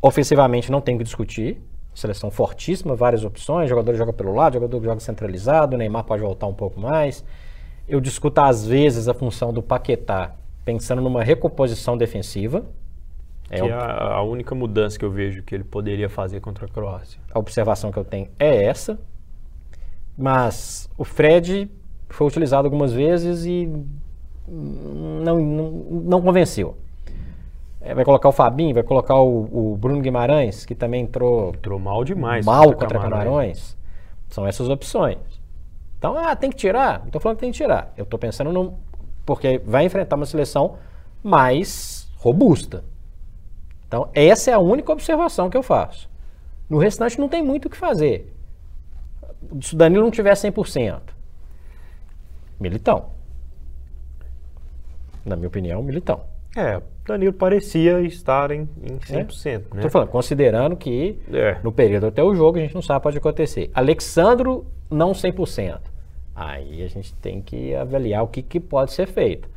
Ofensivamente 0.00 0.70
não 0.70 0.80
tem 0.80 0.98
que 0.98 1.04
discutir. 1.04 1.60
Seleção 1.94 2.30
fortíssima, 2.30 2.94
várias 2.94 3.24
opções. 3.24 3.68
Jogador 3.68 3.94
joga 3.94 4.12
pelo 4.12 4.34
lado, 4.34 4.54
jogador 4.54 4.82
joga 4.82 5.00
centralizado. 5.00 5.76
O 5.76 5.78
Neymar 5.78 6.04
pode 6.04 6.22
voltar 6.22 6.46
um 6.46 6.54
pouco 6.54 6.80
mais. 6.80 7.24
Eu 7.88 8.00
discuto 8.00 8.40
às 8.40 8.66
vezes 8.66 9.08
a 9.08 9.14
função 9.14 9.52
do 9.52 9.62
Paquetá, 9.62 10.34
pensando 10.64 11.00
numa 11.00 11.22
recomposição 11.22 11.96
defensiva. 11.96 12.64
É 13.50 13.60
que 13.60 13.68
é 13.68 13.72
a, 13.72 14.14
a 14.14 14.22
única 14.22 14.54
mudança 14.54 14.98
que 14.98 15.04
eu 15.04 15.10
vejo 15.10 15.42
que 15.42 15.54
ele 15.54 15.64
poderia 15.64 16.08
fazer 16.08 16.40
contra 16.40 16.66
a 16.66 16.68
Croácia. 16.68 17.20
A 17.32 17.38
observação 17.38 17.92
que 17.92 17.98
eu 17.98 18.04
tenho 18.04 18.28
é 18.38 18.64
essa. 18.64 18.98
Mas 20.16 20.88
o 20.96 21.04
Fred 21.04 21.70
foi 22.08 22.26
utilizado 22.26 22.66
algumas 22.66 22.92
vezes 22.92 23.44
e 23.44 23.70
não, 24.48 25.40
não, 25.40 25.70
não 26.04 26.22
convenceu. 26.22 26.76
É, 27.84 27.94
vai 27.94 28.04
colocar 28.04 28.28
o 28.28 28.32
Fabinho, 28.32 28.74
vai 28.74 28.82
colocar 28.82 29.16
o, 29.16 29.72
o, 29.72 29.76
Bruno 29.76 30.00
Guimarães, 30.00 30.64
que 30.64 30.74
também 30.74 31.02
entrou. 31.02 31.50
Entrou 31.50 31.78
mal 31.78 32.02
demais. 32.04 32.44
Mal 32.44 32.64
contra, 32.64 32.86
contra 32.86 32.98
Camarões. 33.00 33.24
Camarões. 33.24 33.76
São 34.28 34.46
essas 34.46 34.68
opções. 34.68 35.18
Então, 35.98 36.16
ah, 36.16 36.34
tem 36.34 36.50
que 36.50 36.56
tirar? 36.56 37.00
Não 37.00 37.06
estou 37.06 37.20
falando 37.20 37.36
que 37.36 37.42
tem 37.42 37.52
que 37.52 37.56
tirar. 37.56 37.92
Eu 37.96 38.04
estou 38.04 38.18
pensando 38.18 38.52
no. 38.52 38.78
Porque 39.24 39.60
vai 39.64 39.84
enfrentar 39.84 40.16
uma 40.16 40.26
seleção 40.26 40.76
mais 41.22 42.08
robusta. 42.16 42.84
Então, 43.86 44.08
essa 44.14 44.50
é 44.50 44.54
a 44.54 44.58
única 44.58 44.92
observação 44.92 45.48
que 45.48 45.56
eu 45.56 45.62
faço. 45.62 46.10
No 46.68 46.78
restante, 46.78 47.20
não 47.20 47.28
tem 47.28 47.42
muito 47.42 47.66
o 47.66 47.70
que 47.70 47.76
fazer 47.76 48.34
se 49.60 49.74
o 49.74 49.78
Danilo 49.78 50.04
não 50.04 50.10
tiver 50.10 50.34
100%, 50.34 51.00
militão. 52.58 53.10
Na 55.24 55.36
minha 55.36 55.48
opinião, 55.48 55.82
militão. 55.82 56.22
É, 56.56 56.80
Danilo 57.06 57.32
parecia 57.32 58.00
estar 58.00 58.50
em, 58.50 58.68
em 58.82 58.98
100%. 58.98 59.46
É. 59.46 59.58
Né? 59.74 59.82
Tô 59.82 59.90
falando, 59.90 60.08
considerando 60.08 60.76
que 60.76 61.18
é. 61.32 61.58
no 61.62 61.72
período 61.72 62.06
até 62.06 62.22
o 62.22 62.34
jogo 62.34 62.58
a 62.58 62.60
gente 62.60 62.74
não 62.74 62.82
sabe 62.82 62.98
o 62.98 63.00
que 63.00 63.02
pode 63.04 63.18
acontecer. 63.18 63.70
Alexandro, 63.74 64.64
não 64.90 65.12
100%. 65.12 65.80
Aí 66.34 66.82
a 66.82 66.88
gente 66.88 67.14
tem 67.14 67.40
que 67.40 67.74
avaliar 67.74 68.22
o 68.22 68.28
que, 68.28 68.42
que 68.42 68.58
pode 68.58 68.92
ser 68.92 69.06
feito. 69.06 69.48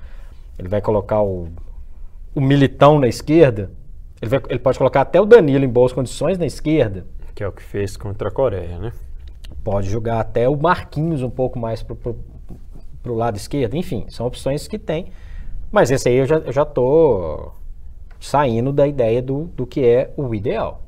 Ele 0.58 0.68
vai 0.68 0.82
colocar 0.82 1.22
o, 1.22 1.48
o 2.36 2.42
militão 2.42 3.00
na 3.00 3.08
esquerda, 3.08 3.72
ele, 4.22 4.30
vai, 4.30 4.42
ele 4.50 4.60
pode 4.60 4.78
colocar 4.78 5.02
até 5.02 5.22
o 5.22 5.26
Danilo 5.26 5.64
em 5.64 5.70
boas 5.70 5.94
condições 5.94 6.38
na 6.38 6.46
esquerda. 6.46 7.06
Que 7.36 7.44
é 7.44 7.48
o 7.48 7.52
que 7.52 7.64
fez 7.64 7.96
contra 7.96 8.30
a 8.30 8.32
Coreia, 8.32 8.80
né? 8.80 8.92
Pode 9.64 9.90
jogar 9.90 10.20
até 10.20 10.50
o 10.50 10.56
Marquinhos 10.56 11.22
um 11.22 11.30
pouco 11.30 11.60
mais 11.60 11.84
para 11.84 11.96
o 13.06 13.16
lado 13.16 13.38
esquerdo. 13.38 13.76
Enfim, 13.76 14.06
são 14.10 14.26
opções 14.26 14.68
que 14.68 14.80
tem. 14.80 15.08
Mas 15.72 15.92
esse 15.92 16.08
aí 16.10 16.16
eu 16.16 16.26
já, 16.26 16.38
eu 16.38 16.52
já 16.52 16.66
tô 16.66 17.52
saindo 18.20 18.72
da 18.72 18.88
ideia 18.88 19.22
do, 19.22 19.46
do 19.56 19.66
que 19.66 19.86
é 19.86 20.14
o 20.16 20.34
ideal. 20.34 20.82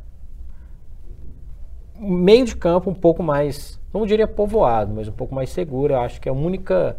Meio 1.97 2.45
de 2.45 2.55
campo 2.55 2.89
um 2.89 2.93
pouco 2.93 3.21
mais, 3.21 3.79
não 3.93 4.05
diria 4.05 4.27
povoado, 4.27 4.93
mas 4.93 5.07
um 5.07 5.11
pouco 5.11 5.35
mais 5.35 5.49
seguro. 5.49 5.93
Eu 5.93 5.99
acho 5.99 6.21
que 6.21 6.29
é 6.29 6.31
a 6.31 6.35
única, 6.35 6.97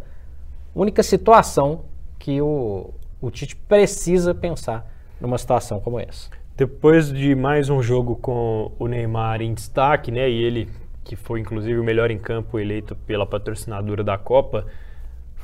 única 0.74 1.02
situação 1.02 1.84
que 2.18 2.40
o, 2.40 2.90
o 3.20 3.30
Tite 3.30 3.56
precisa 3.56 4.34
pensar 4.34 4.86
numa 5.20 5.38
situação 5.38 5.80
como 5.80 5.98
essa. 5.98 6.28
Depois 6.56 7.10
de 7.10 7.34
mais 7.34 7.70
um 7.70 7.82
jogo 7.82 8.16
com 8.16 8.72
o 8.78 8.86
Neymar 8.86 9.40
em 9.40 9.54
destaque, 9.54 10.10
né? 10.10 10.28
E 10.28 10.42
ele 10.42 10.68
que 11.02 11.16
foi 11.16 11.40
inclusive 11.40 11.78
o 11.78 11.82
melhor 11.82 12.10
em 12.10 12.18
campo 12.18 12.58
eleito 12.58 12.94
pela 12.94 13.26
patrocinadora 13.26 14.04
da 14.04 14.16
Copa, 14.16 14.66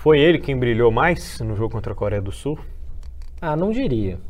foi 0.06 0.20
ele 0.20 0.38
quem 0.38 0.56
brilhou 0.56 0.92
mais 0.92 1.40
no 1.40 1.56
jogo 1.56 1.72
contra 1.72 1.92
a 1.92 1.96
Coreia 1.96 2.22
do 2.22 2.30
Sul? 2.30 2.56
Ah, 3.40 3.56
não 3.56 3.72
diria. 3.72 4.20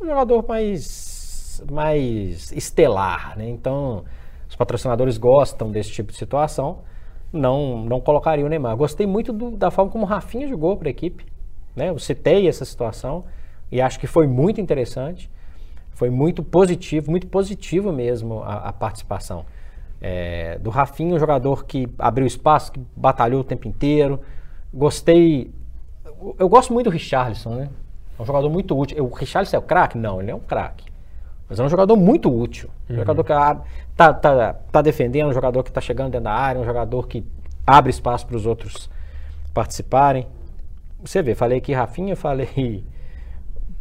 Um 0.00 0.06
jogador 0.06 0.42
mais, 0.48 1.62
mais 1.70 2.50
estelar, 2.52 3.36
né? 3.36 3.46
Então, 3.46 4.02
os 4.48 4.56
patrocinadores 4.56 5.18
gostam 5.18 5.70
desse 5.70 5.90
tipo 5.90 6.10
de 6.10 6.16
situação. 6.16 6.78
Não, 7.30 7.84
não 7.84 8.00
colocaria 8.00 8.46
o 8.46 8.48
Neymar. 8.48 8.78
Gostei 8.78 9.06
muito 9.06 9.30
do, 9.30 9.50
da 9.50 9.70
forma 9.70 9.90
como 9.90 10.04
o 10.04 10.08
Rafinha 10.08 10.48
jogou 10.48 10.74
para 10.74 10.88
a 10.88 10.90
equipe. 10.90 11.26
Né? 11.76 11.90
Eu 11.90 11.98
citei 11.98 12.48
essa 12.48 12.64
situação 12.64 13.26
e 13.70 13.82
acho 13.82 14.00
que 14.00 14.06
foi 14.06 14.26
muito 14.26 14.58
interessante. 14.58 15.30
Foi 15.90 16.08
muito 16.08 16.42
positivo, 16.42 17.10
muito 17.10 17.26
positivo 17.26 17.92
mesmo 17.92 18.42
a, 18.42 18.70
a 18.70 18.72
participação. 18.72 19.44
É, 20.00 20.58
do 20.60 20.70
Rafinha, 20.70 21.14
um 21.14 21.18
jogador 21.18 21.66
que 21.66 21.86
abriu 21.98 22.26
espaço, 22.26 22.72
que 22.72 22.80
batalhou 22.96 23.42
o 23.42 23.44
tempo 23.44 23.68
inteiro. 23.68 24.18
Gostei. 24.74 25.50
Eu 26.38 26.48
gosto 26.48 26.72
muito 26.72 26.86
do 26.86 26.90
Richarlison, 26.90 27.54
né? 27.54 27.68
É 28.18 28.22
um 28.22 28.24
jogador 28.24 28.50
muito 28.50 28.76
útil. 28.76 29.04
O 29.04 29.14
Richarlison 29.14 29.56
é 29.56 29.58
o 29.58 29.62
craque? 29.62 29.96
Não, 29.96 30.20
ele 30.20 30.30
é 30.30 30.34
um 30.34 30.40
craque. 30.40 30.86
Mas 31.48 31.60
é 31.60 31.62
um 31.62 31.68
jogador 31.68 31.96
muito 31.96 32.34
útil. 32.34 32.68
Um 32.88 32.92
uhum. 32.92 32.98
jogador 33.00 33.24
que 33.24 33.32
está 33.32 34.14
tá, 34.14 34.54
tá 34.54 34.82
defendendo, 34.82 35.28
um 35.28 35.32
jogador 35.32 35.62
que 35.62 35.70
está 35.70 35.80
chegando 35.80 36.12
dentro 36.12 36.24
da 36.24 36.32
área, 36.32 36.60
um 36.60 36.64
jogador 36.64 37.06
que 37.06 37.24
abre 37.66 37.90
espaço 37.90 38.26
para 38.26 38.36
os 38.36 38.46
outros 38.46 38.90
participarem. 39.52 40.26
Você 41.04 41.22
vê, 41.22 41.34
falei 41.34 41.58
aqui 41.58 41.72
Rafinha, 41.72 42.16
falei 42.16 42.84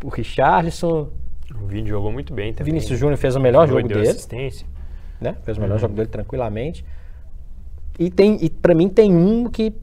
o 0.04 0.10
Richarlison. 0.10 1.10
O 1.56 1.66
Vini 1.68 1.88
jogou 1.88 2.12
muito 2.12 2.34
bem 2.34 2.54
também. 2.54 2.74
Vinícius 2.74 3.00
Júnior 3.00 3.18
fez 3.18 3.36
o 3.36 3.40
melhor 3.40 3.68
jogo 3.68 3.88
dele. 3.88 4.10
Assistência 4.10 4.68
né? 5.24 5.38
Fez 5.44 5.58
o 5.58 5.62
melhor 5.62 5.76
uhum. 5.76 5.80
jogo 5.80 5.96
dele 5.96 6.10
tranquilamente. 6.10 6.86
E 7.98 8.12
tem, 8.12 8.38
e 8.42 8.50
para 8.50 8.76
mim 8.76 8.90
tem 8.90 9.16
um 9.16 9.50
que 9.50 9.74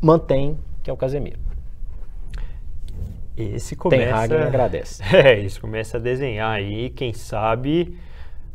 mantém, 0.00 0.58
que 0.82 0.90
é 0.90 0.92
o 0.92 0.96
Casemiro. 0.96 1.38
Esse 3.36 3.76
começa. 3.76 4.02
Tem 4.02 4.12
Hagen 4.12 4.38
agradece. 4.38 5.02
É, 5.14 5.38
isso 5.38 5.60
começa 5.60 5.98
a 5.98 6.00
desenhar 6.00 6.50
aí, 6.50 6.90
quem 6.90 7.12
sabe 7.12 7.98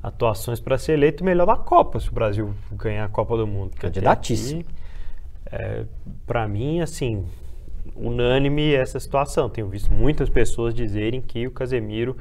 atuações 0.01 0.59
para 0.59 0.77
ser 0.77 0.93
eleito 0.93 1.23
melhor 1.23 1.45
da 1.45 1.55
Copa, 1.55 1.99
se 1.99 2.09
o 2.09 2.11
Brasil 2.11 2.55
ganhar 2.71 3.05
a 3.05 3.09
Copa 3.09 3.37
do 3.37 3.45
Mundo. 3.45 3.75
Candidatíssimo. 3.77 4.63
É, 5.51 5.85
para 6.25 6.47
mim, 6.47 6.81
assim, 6.81 7.25
unânime 7.95 8.73
essa 8.73 8.99
situação. 8.99 9.49
Tenho 9.49 9.67
visto 9.67 9.93
muitas 9.93 10.29
pessoas 10.29 10.73
dizerem 10.73 11.21
que 11.21 11.45
o 11.45 11.51
Casemiro 11.51 12.17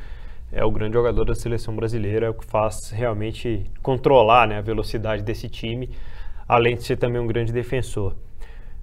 é 0.53 0.65
o 0.65 0.71
grande 0.71 0.95
jogador 0.95 1.25
da 1.25 1.35
seleção 1.35 1.75
brasileira, 1.75 2.27
é 2.27 2.29
o 2.29 2.35
que 2.35 2.45
faz 2.45 2.91
realmente 2.91 3.65
controlar 3.83 4.49
né, 4.49 4.59
a 4.59 4.61
velocidade 4.61 5.23
desse 5.23 5.49
time, 5.49 5.89
além 6.47 6.77
de 6.77 6.83
ser 6.83 6.97
também 6.97 7.21
um 7.21 7.27
grande 7.27 7.53
defensor. 7.53 8.15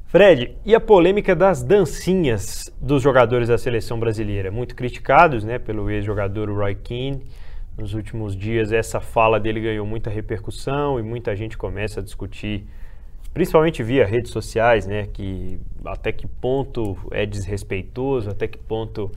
Fred, 0.10 0.56
e 0.66 0.74
a 0.74 0.80
polêmica 0.80 1.36
das 1.36 1.62
dancinhas 1.62 2.74
dos 2.82 3.04
jogadores 3.04 3.50
da 3.50 3.58
seleção 3.58 4.00
brasileira? 4.00 4.50
Muito 4.50 4.74
criticados 4.74 5.44
né, 5.44 5.60
pelo 5.60 5.92
ex-jogador 5.92 6.50
Roy 6.50 6.76
Keane. 6.76 7.24
Nos 7.78 7.94
últimos 7.94 8.34
dias, 8.34 8.72
essa 8.72 9.02
fala 9.02 9.38
dele 9.38 9.60
ganhou 9.60 9.86
muita 9.86 10.10
repercussão 10.10 10.98
e 10.98 11.04
muita 11.04 11.36
gente 11.36 11.58
começa 11.58 12.00
a 12.00 12.04
discutir, 12.04 12.66
principalmente 13.34 13.84
via 13.84 14.06
redes 14.06 14.32
sociais, 14.32 14.88
né, 14.88 15.08
que 15.12 15.60
até 15.86 16.14
que 16.14 16.26
ponto 16.26 16.98
é 17.12 17.26
desrespeitoso, 17.26 18.30
até 18.30 18.48
que 18.48 18.58
ponto 18.58 19.12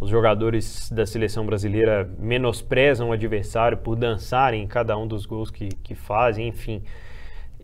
os 0.00 0.10
jogadores 0.10 0.90
da 0.90 1.06
seleção 1.06 1.46
brasileira 1.46 2.10
menosprezam 2.18 3.10
o 3.10 3.12
adversário 3.12 3.78
por 3.78 3.94
dançarem 3.94 4.64
em 4.64 4.66
cada 4.66 4.98
um 4.98 5.06
dos 5.06 5.24
gols 5.24 5.52
que, 5.52 5.68
que 5.68 5.94
fazem, 5.94 6.48
enfim. 6.48 6.82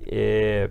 É, 0.07 0.71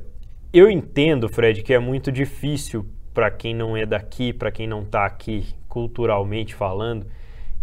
eu 0.53 0.69
entendo, 0.69 1.27
Fred, 1.29 1.63
que 1.63 1.73
é 1.73 1.79
muito 1.79 2.11
difícil 2.11 2.85
para 3.13 3.31
quem 3.31 3.53
não 3.53 3.75
é 3.75 3.85
daqui, 3.85 4.31
para 4.31 4.51
quem 4.51 4.67
não 4.67 4.81
está 4.81 5.05
aqui 5.05 5.45
culturalmente 5.67 6.55
falando, 6.55 7.05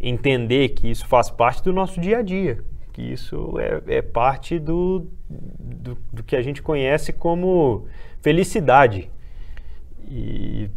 entender 0.01 0.71
que 0.71 0.91
isso 0.91 1.07
faz 1.07 1.31
parte 1.31 1.63
do 1.63 1.73
nosso 1.73 2.01
dia 2.01 2.19
a 2.19 2.23
dia, 2.23 2.59
que 2.93 3.03
isso 3.03 3.55
é, 3.59 3.99
é 3.99 4.03
parte 4.03 4.59
do, 4.59 5.07
do, 5.29 5.97
do 6.13 6.23
que 6.23 6.37
a 6.37 6.43
gente 6.43 6.63
conhece 6.63 7.13
como 7.13 7.87
felicidade. 8.21 9.11
E 10.09 10.69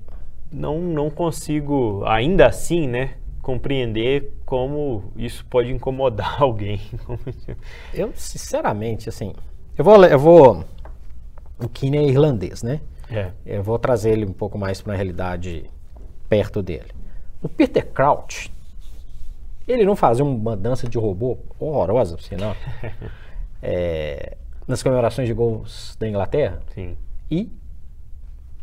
não, 0.51 0.79
não 0.79 1.09
consigo, 1.09 2.03
ainda 2.05 2.47
assim, 2.47 2.87
né, 2.87 3.15
compreender 3.41 4.33
como 4.45 5.11
isso 5.15 5.45
pode 5.45 5.71
incomodar 5.71 6.37
alguém. 6.41 6.79
eu, 7.93 8.11
sinceramente, 8.15 9.09
assim, 9.09 9.33
eu 9.77 9.85
vou, 9.85 10.03
eu 10.05 10.19
vou, 10.19 10.65
o 11.59 11.67
Kine 11.67 11.97
é 11.97 12.03
irlandês, 12.03 12.63
né? 12.63 12.81
É. 13.09 13.31
Eu 13.45 13.63
vou 13.63 13.79
trazer 13.79 14.11
ele 14.11 14.25
um 14.25 14.33
pouco 14.33 14.57
mais 14.57 14.81
para 14.81 14.91
uma 14.91 14.95
realidade 14.95 15.69
perto 16.27 16.61
dele. 16.61 16.91
o 17.41 17.47
Peter 17.47 17.85
Crouch, 17.85 18.51
ele 19.67 19.85
não 19.85 19.95
fazia 19.95 20.23
uma 20.23 20.55
dança 20.55 20.87
de 20.87 20.97
robô 20.97 21.37
horrorosa, 21.59 22.15
por 22.15 22.23
sinal, 22.23 22.55
é, 23.61 24.37
nas 24.67 24.83
comemorações 24.83 25.27
de 25.27 25.33
gols 25.33 25.95
da 25.99 26.07
Inglaterra? 26.07 26.61
Sim. 26.73 26.97
E, 27.29 27.49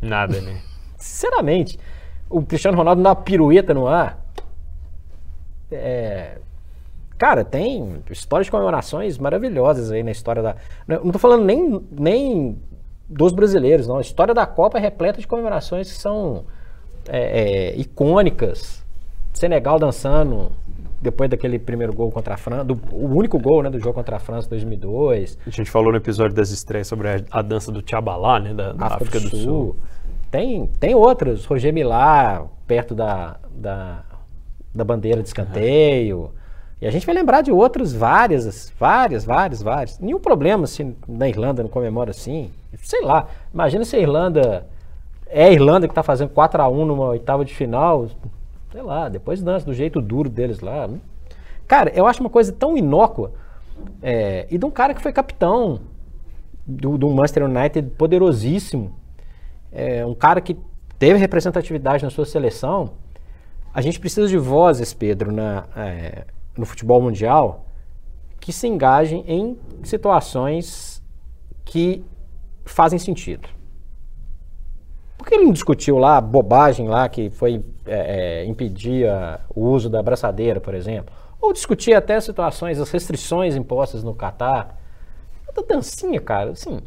Nada, 0.01 0.39
né? 0.41 0.61
sinceramente, 0.97 1.79
o 2.29 2.41
Cristiano 2.43 2.77
Ronaldo 2.77 3.01
dá 3.01 3.09
uma 3.09 3.15
pirueta 3.15 3.73
no 3.73 3.87
ar. 3.87 4.23
É, 5.71 6.37
cara, 7.17 7.43
tem 7.43 8.03
histórias 8.09 8.47
de 8.47 8.51
comemorações 8.51 9.17
maravilhosas 9.17 9.91
aí 9.91 10.03
na 10.03 10.11
história 10.11 10.41
da. 10.41 10.55
Não 10.87 11.11
tô 11.11 11.19
falando 11.19 11.43
nem, 11.43 11.81
nem 11.91 12.59
dos 13.07 13.31
brasileiros, 13.31 13.87
não. 13.87 13.97
A 13.97 14.01
história 14.01 14.33
da 14.33 14.45
Copa 14.45 14.77
é 14.77 14.81
repleta 14.81 15.19
de 15.19 15.27
comemorações 15.27 15.91
que 15.91 15.97
são 15.97 16.45
é, 17.07 17.73
é, 17.73 17.79
icônicas. 17.79 18.83
Senegal 19.33 19.77
dançando 19.77 20.51
depois 21.01 21.29
daquele 21.29 21.59
primeiro 21.59 21.93
gol 21.93 22.11
contra 22.11 22.33
a 22.33 22.37
França, 22.37 22.63
do, 22.63 22.79
o 22.91 23.15
único 23.15 23.37
gol 23.37 23.61
né, 23.61 23.69
do 23.69 23.79
jogo 23.79 23.93
contra 23.93 24.15
a 24.15 24.19
França 24.19 24.47
em 24.47 24.49
2002. 24.49 25.37
A 25.45 25.49
gente 25.49 25.69
falou 25.69 25.91
no 25.91 25.97
episódio 25.97 26.35
das 26.35 26.49
estreias 26.49 26.87
sobre 26.87 27.09
a, 27.09 27.21
a 27.29 27.41
dança 27.41 27.71
do 27.71 27.81
Tchabalá, 27.81 28.39
né, 28.39 28.53
da, 28.53 28.73
da 28.73 28.87
África, 28.87 29.19
do, 29.19 29.29
Sul. 29.29 29.39
Sul. 29.39 29.75
Tem, 30.31 30.67
tem 30.79 30.95
outras, 30.95 31.45
Roger 31.45 31.71
Milá, 31.71 32.47
perto 32.65 32.95
da, 32.95 33.37
da, 33.53 34.03
da 34.73 34.83
bandeira 34.83 35.21
de 35.21 35.27
escanteio. 35.27 36.17
Uhum. 36.17 36.44
E 36.81 36.87
a 36.87 36.91
gente 36.91 37.05
vai 37.05 37.15
lembrar 37.15 37.41
de 37.41 37.51
outras 37.51 37.93
várias, 37.93 38.71
várias, 38.77 39.23
várias, 39.23 39.61
várias. 39.61 39.99
Nenhum 39.99 40.19
problema 40.19 40.67
se 40.67 40.95
na 41.07 41.27
Irlanda 41.27 41.63
não 41.63 41.69
comemora 41.69 42.11
assim. 42.11 42.51
Sei 42.79 43.01
lá, 43.01 43.27
imagina 43.53 43.85
se 43.85 43.95
a 43.95 43.99
Irlanda 43.99 44.67
é 45.27 45.45
a 45.45 45.51
Irlanda 45.51 45.87
que 45.87 45.91
está 45.91 46.03
fazendo 46.03 46.29
4 46.29 46.61
a 46.61 46.67
1 46.67 46.85
numa 46.85 47.05
oitava 47.05 47.45
de 47.45 47.53
final, 47.53 48.07
sei 48.71 48.81
lá, 48.81 49.07
depois 49.07 49.41
dança 49.41 49.65
do 49.65 49.73
jeito 49.73 50.01
duro 50.01 50.29
deles 50.29 50.59
lá. 50.59 50.89
Cara, 51.67 51.91
eu 51.95 52.05
acho 52.05 52.19
uma 52.19 52.29
coisa 52.29 52.51
tão 52.51 52.77
inócua. 52.77 53.31
É, 54.01 54.45
e 54.49 54.57
de 54.57 54.65
um 54.65 54.71
cara 54.71 54.93
que 54.93 55.01
foi 55.01 55.11
capitão 55.11 55.81
do, 56.65 56.97
do 56.97 57.09
Manchester 57.09 57.45
United 57.45 57.89
poderosíssimo. 57.91 58.93
É, 59.71 60.05
um 60.05 60.13
cara 60.13 60.41
que 60.41 60.57
teve 60.99 61.17
representatividade 61.19 62.03
na 62.03 62.09
sua 62.09 62.25
seleção. 62.25 62.91
A 63.73 63.81
gente 63.81 63.99
precisa 63.99 64.27
de 64.27 64.37
vozes, 64.37 64.93
Pedro, 64.93 65.31
na, 65.31 65.65
é, 65.75 66.25
no 66.57 66.65
futebol 66.65 67.01
mundial 67.01 67.65
que 68.39 68.53
se 68.53 68.67
engajem 68.67 69.23
em 69.27 69.57
situações 69.83 71.01
que 71.63 72.03
fazem 72.63 72.99
sentido. 72.99 73.49
Por 75.17 75.25
que 75.25 75.33
ele 75.33 75.45
não 75.45 75.51
discutiu 75.51 75.97
lá 75.97 76.17
a 76.17 76.21
bobagem 76.21 76.87
lá 76.87 77.09
que 77.09 77.29
foi 77.29 77.63
é, 77.85 78.43
é, 78.43 78.45
impedir 78.45 79.07
o 79.49 79.61
uso 79.61 79.89
da 79.89 79.99
abraçadeira, 79.99 80.59
por 80.59 80.75
exemplo? 80.75 81.13
Ou 81.41 81.51
discutir 81.53 81.93
até 81.93 82.19
situações, 82.19 82.79
as 82.79 82.91
restrições 82.91 83.55
impostas 83.55 84.03
no 84.03 84.13
Catar? 84.13 84.79
Da 85.55 85.61
dancinha, 85.61 86.19
cara, 86.19 86.51
assim, 86.51 86.81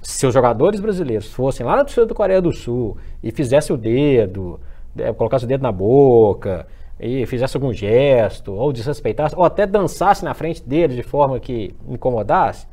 se 0.00 0.26
os 0.26 0.32
jogadores 0.32 0.78
brasileiros 0.78 1.32
fossem 1.32 1.66
lá 1.66 1.76
na 1.76 1.84
torcida 1.84 2.06
do 2.06 2.14
Coreia 2.14 2.40
do 2.40 2.52
Sul 2.52 2.96
e 3.22 3.32
fizessem 3.32 3.74
o 3.74 3.78
dedo, 3.78 4.60
é, 4.96 5.12
colocasse 5.12 5.44
o 5.44 5.48
dedo 5.48 5.62
na 5.62 5.72
boca 5.72 6.66
e 7.02 7.26
fizesse 7.26 7.56
algum 7.56 7.72
gesto, 7.72 8.52
ou 8.52 8.72
desrespeitasse, 8.72 9.34
ou 9.36 9.44
até 9.44 9.66
dançasse 9.66 10.24
na 10.24 10.34
frente 10.34 10.62
dele 10.62 10.94
de 10.94 11.02
forma 11.02 11.40
que 11.40 11.74
incomodasse, 11.88 12.66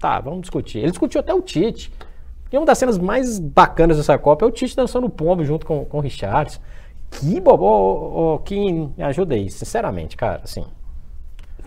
tá, 0.00 0.18
vamos 0.20 0.40
discutir. 0.42 0.78
Ele 0.78 0.90
discutiu 0.90 1.20
até 1.20 1.32
o 1.32 1.40
Tite. 1.40 1.92
E 2.52 2.56
uma 2.56 2.66
das 2.66 2.76
cenas 2.76 2.98
mais 2.98 3.38
bacanas 3.38 3.96
dessa 3.96 4.18
Copa 4.18 4.44
é 4.44 4.48
o 4.48 4.50
Tite 4.50 4.74
dançando 4.74 5.08
pombo 5.08 5.44
junto 5.44 5.64
com, 5.64 5.84
com 5.84 5.98
o 5.98 6.00
Richards. 6.00 6.60
Que 7.12 7.40
bobo, 7.40 7.64
oh, 7.64 8.38
que 8.40 8.72
me 8.72 9.02
ajuda 9.02 9.34
aí, 9.34 9.48
sinceramente, 9.48 10.16
cara, 10.16 10.40
assim. 10.42 10.64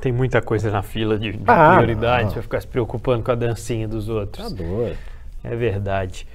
Tem 0.02 0.12
muita 0.12 0.42
coisa 0.42 0.70
na 0.70 0.82
fila 0.82 1.18
de, 1.18 1.32
de 1.32 1.44
ah, 1.48 1.76
prioridade 1.76 2.34
para 2.34 2.42
ficar 2.42 2.62
se 2.62 2.68
preocupando 2.68 3.24
com 3.24 3.32
a 3.32 3.36
dancinha 3.36 3.88
dos 3.88 4.10
outros. 4.10 4.50
Tá 4.50 4.54
doido. 4.54 4.98
É 5.44 5.56
verdade. 5.56 6.28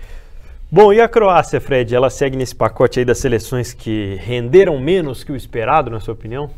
Bom, 0.72 0.92
e 0.92 1.00
a 1.00 1.08
Croácia, 1.08 1.60
Fred? 1.60 1.92
Ela 1.92 2.08
segue 2.08 2.36
nesse 2.36 2.54
pacote 2.54 3.00
aí 3.00 3.04
das 3.04 3.18
seleções 3.18 3.72
que 3.72 4.14
renderam 4.20 4.78
menos 4.78 5.24
que 5.24 5.32
o 5.32 5.36
esperado, 5.36 5.90
na 5.90 5.98
sua 5.98 6.14
opinião? 6.14 6.48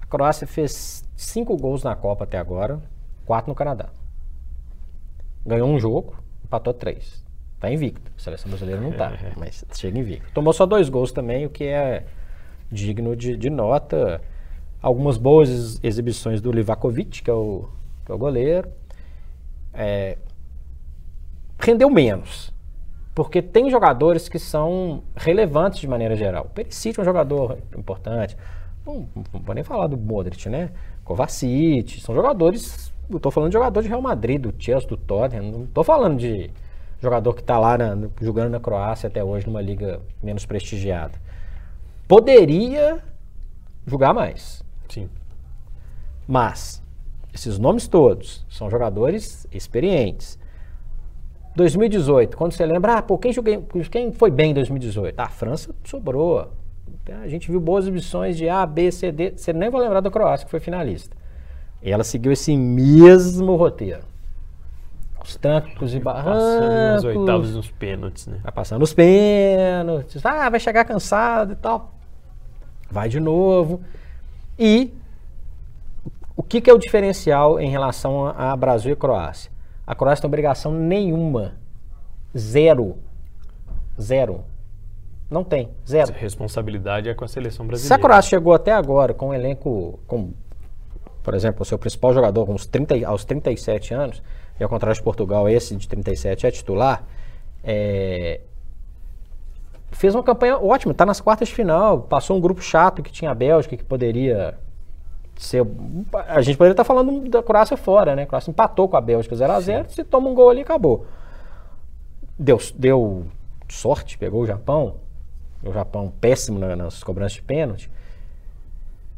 A 0.00 0.06
Croácia 0.06 0.48
fez 0.48 1.04
cinco 1.14 1.56
gols 1.56 1.84
na 1.84 1.94
Copa 1.94 2.24
até 2.24 2.38
agora, 2.38 2.80
quatro 3.24 3.48
no 3.48 3.54
Canadá. 3.54 3.90
Ganhou 5.46 5.68
um 5.68 5.78
jogo, 5.78 6.16
empatou 6.44 6.74
três. 6.74 7.24
Tá 7.60 7.70
invicto. 7.70 8.10
A 8.16 8.20
seleção 8.20 8.48
brasileira 8.48 8.80
não 8.80 8.90
tá, 8.90 9.12
é. 9.12 9.32
mas 9.36 9.64
chega 9.74 9.96
invicto. 9.96 10.28
Tomou 10.34 10.52
só 10.52 10.66
dois 10.66 10.88
gols 10.88 11.12
também, 11.12 11.46
o 11.46 11.50
que 11.50 11.62
é 11.66 12.04
digno 12.68 13.14
de, 13.14 13.36
de 13.36 13.48
nota. 13.48 14.20
Algumas 14.82 15.16
boas 15.16 15.78
exibições 15.84 16.40
do 16.40 16.50
Livakovic, 16.50 17.22
que 17.22 17.30
é 17.30 17.32
o, 17.32 17.68
que 18.04 18.10
é 18.10 18.14
o 18.16 18.18
goleiro. 18.18 18.68
É, 19.72 20.18
rendeu 21.60 21.88
menos. 21.88 22.55
Porque 23.16 23.42
tem 23.42 23.68
jogadores 23.68 24.28
que 24.28 24.38
são 24.38 25.02
relevantes 25.16 25.80
de 25.80 25.88
maneira 25.88 26.14
geral. 26.14 26.44
O 26.44 26.50
Perisic 26.50 27.00
é 27.00 27.02
um 27.02 27.04
jogador 27.04 27.58
importante. 27.76 28.36
Não, 28.86 29.08
não 29.16 29.40
vou 29.40 29.54
nem 29.54 29.64
falar 29.64 29.88
do 29.88 29.96
Modric, 29.96 30.48
né? 30.48 30.70
Kovacic. 31.02 32.00
São 32.00 32.14
jogadores 32.14 32.92
eu 33.08 33.20
tô 33.20 33.30
falando 33.30 33.50
de 33.50 33.54
jogador 33.54 33.82
de 33.82 33.88
Real 33.88 34.02
Madrid, 34.02 34.40
do 34.40 34.54
Chelsea, 34.58 34.88
do 34.88 34.96
Tottenham. 34.96 35.44
Não 35.44 35.66
tô 35.66 35.84
falando 35.84 36.18
de 36.18 36.50
jogador 37.00 37.34
que 37.34 37.40
está 37.40 37.58
lá 37.58 37.78
na, 37.78 38.08
jogando 38.20 38.50
na 38.50 38.60
Croácia 38.60 39.06
até 39.06 39.22
hoje, 39.22 39.46
numa 39.46 39.62
liga 39.62 40.00
menos 40.22 40.44
prestigiada. 40.44 41.14
Poderia 42.08 43.02
jogar 43.86 44.12
mais. 44.12 44.64
Sim. 44.88 45.08
Mas, 46.26 46.82
esses 47.32 47.58
nomes 47.58 47.86
todos 47.86 48.44
são 48.48 48.68
jogadores 48.68 49.46
experientes. 49.52 50.38
2018, 51.56 52.36
quando 52.36 52.52
você 52.52 52.66
lembra, 52.66 52.98
ah, 52.98 53.02
pô, 53.02 53.16
quem, 53.16 53.32
joguei, 53.32 53.58
quem 53.90 54.12
foi 54.12 54.30
bem 54.30 54.50
em 54.50 54.54
2018? 54.54 55.18
Ah, 55.18 55.24
a 55.24 55.28
França 55.28 55.74
sobrou. 55.82 56.50
A 57.22 57.28
gente 57.28 57.50
viu 57.50 57.58
boas 57.58 57.84
exibições 57.84 58.36
de 58.36 58.48
A, 58.48 58.66
B, 58.66 58.92
C, 58.92 59.10
D. 59.10 59.32
Você 59.36 59.52
nem 59.52 59.70
vai 59.70 59.80
lembrar 59.80 60.00
da 60.00 60.10
Croácia, 60.10 60.44
que 60.44 60.50
foi 60.50 60.60
finalista. 60.60 61.16
E 61.82 61.90
ela 61.90 62.04
seguiu 62.04 62.30
esse 62.30 62.54
mesmo 62.56 63.56
roteiro. 63.56 64.02
Os 65.24 65.36
trancos 65.36 65.94
e 65.94 65.98
barrancos. 65.98 66.42
Passando 66.42 66.72
nas 66.72 67.04
oitavas 67.04 67.54
nos 67.54 67.70
pênaltis, 67.70 68.26
né? 68.26 68.38
Vai 68.42 68.52
passando 68.52 68.82
os 68.82 68.92
pênaltis. 68.92 70.24
Ah, 70.24 70.50
vai 70.50 70.60
chegar 70.60 70.84
cansado 70.84 71.54
e 71.54 71.56
tal. 71.56 71.94
Vai 72.90 73.08
de 73.08 73.18
novo. 73.18 73.80
E 74.58 74.92
o 76.36 76.42
que, 76.42 76.60
que 76.60 76.68
é 76.68 76.72
o 76.72 76.78
diferencial 76.78 77.58
em 77.58 77.70
relação 77.70 78.26
a, 78.26 78.52
a 78.52 78.56
Brasil 78.56 78.92
e 78.92 78.96
Croácia? 78.96 79.50
A 79.86 79.94
Croácia 79.94 80.22
tem 80.22 80.28
obrigação 80.28 80.72
nenhuma. 80.72 81.54
Zero. 82.36 82.96
Zero. 84.00 84.44
Não 85.30 85.44
tem. 85.44 85.70
Zero. 85.86 86.12
A 86.12 86.18
responsabilidade 86.18 87.08
é 87.08 87.14
com 87.14 87.24
a 87.24 87.28
seleção 87.28 87.66
brasileira. 87.66 87.94
Se 87.94 87.98
a 87.98 88.02
Croácia 88.02 88.30
chegou 88.30 88.52
até 88.52 88.72
agora 88.72 89.14
com 89.14 89.28
um 89.28 89.34
elenco 89.34 89.98
com 90.06 90.32
por 91.26 91.34
exemplo, 91.34 91.62
o 91.62 91.64
seu 91.64 91.76
principal 91.76 92.14
jogador 92.14 92.46
com 92.46 92.54
uns 92.54 92.66
30, 92.66 93.04
aos 93.04 93.24
37 93.24 93.92
anos, 93.92 94.22
e 94.60 94.62
ao 94.62 94.68
contrário 94.68 94.96
de 94.96 95.02
Portugal, 95.02 95.48
esse 95.48 95.74
de 95.74 95.88
37 95.88 96.46
é 96.46 96.50
titular, 96.52 97.02
é, 97.64 98.42
fez 99.90 100.14
uma 100.14 100.22
campanha 100.22 100.56
ótima, 100.56 100.92
está 100.92 101.04
nas 101.04 101.20
quartas 101.20 101.48
de 101.48 101.54
final, 101.54 102.02
passou 102.02 102.36
um 102.36 102.40
grupo 102.40 102.62
chato 102.62 103.02
que 103.02 103.10
tinha 103.10 103.32
a 103.32 103.34
Bélgica, 103.34 103.76
que 103.76 103.82
poderia 103.82 104.56
ser. 105.36 105.66
A 106.28 106.40
gente 106.42 106.56
poderia 106.56 106.72
estar 106.72 106.84
falando 106.84 107.28
da 107.28 107.42
Croácia 107.42 107.76
fora, 107.76 108.16
né? 108.16 108.22
A 108.22 108.26
Croácia 108.26 108.50
empatou 108.50 108.88
com 108.88 108.96
a 108.96 109.00
Bélgica 109.00 109.34
0x0, 109.34 109.88
se 109.88 110.04
toma 110.04 110.28
um 110.28 110.34
gol 110.34 110.50
ali, 110.50 110.62
acabou. 110.62 111.06
Deu, 112.38 112.58
deu 112.74 113.26
sorte, 113.68 114.18
pegou 114.18 114.42
o 114.42 114.46
Japão, 114.46 114.96
o 115.64 115.72
Japão 115.72 116.12
péssimo 116.20 116.58
nas 116.58 117.02
cobranças 117.02 117.34
de 117.34 117.42
pênalti. 117.42 117.90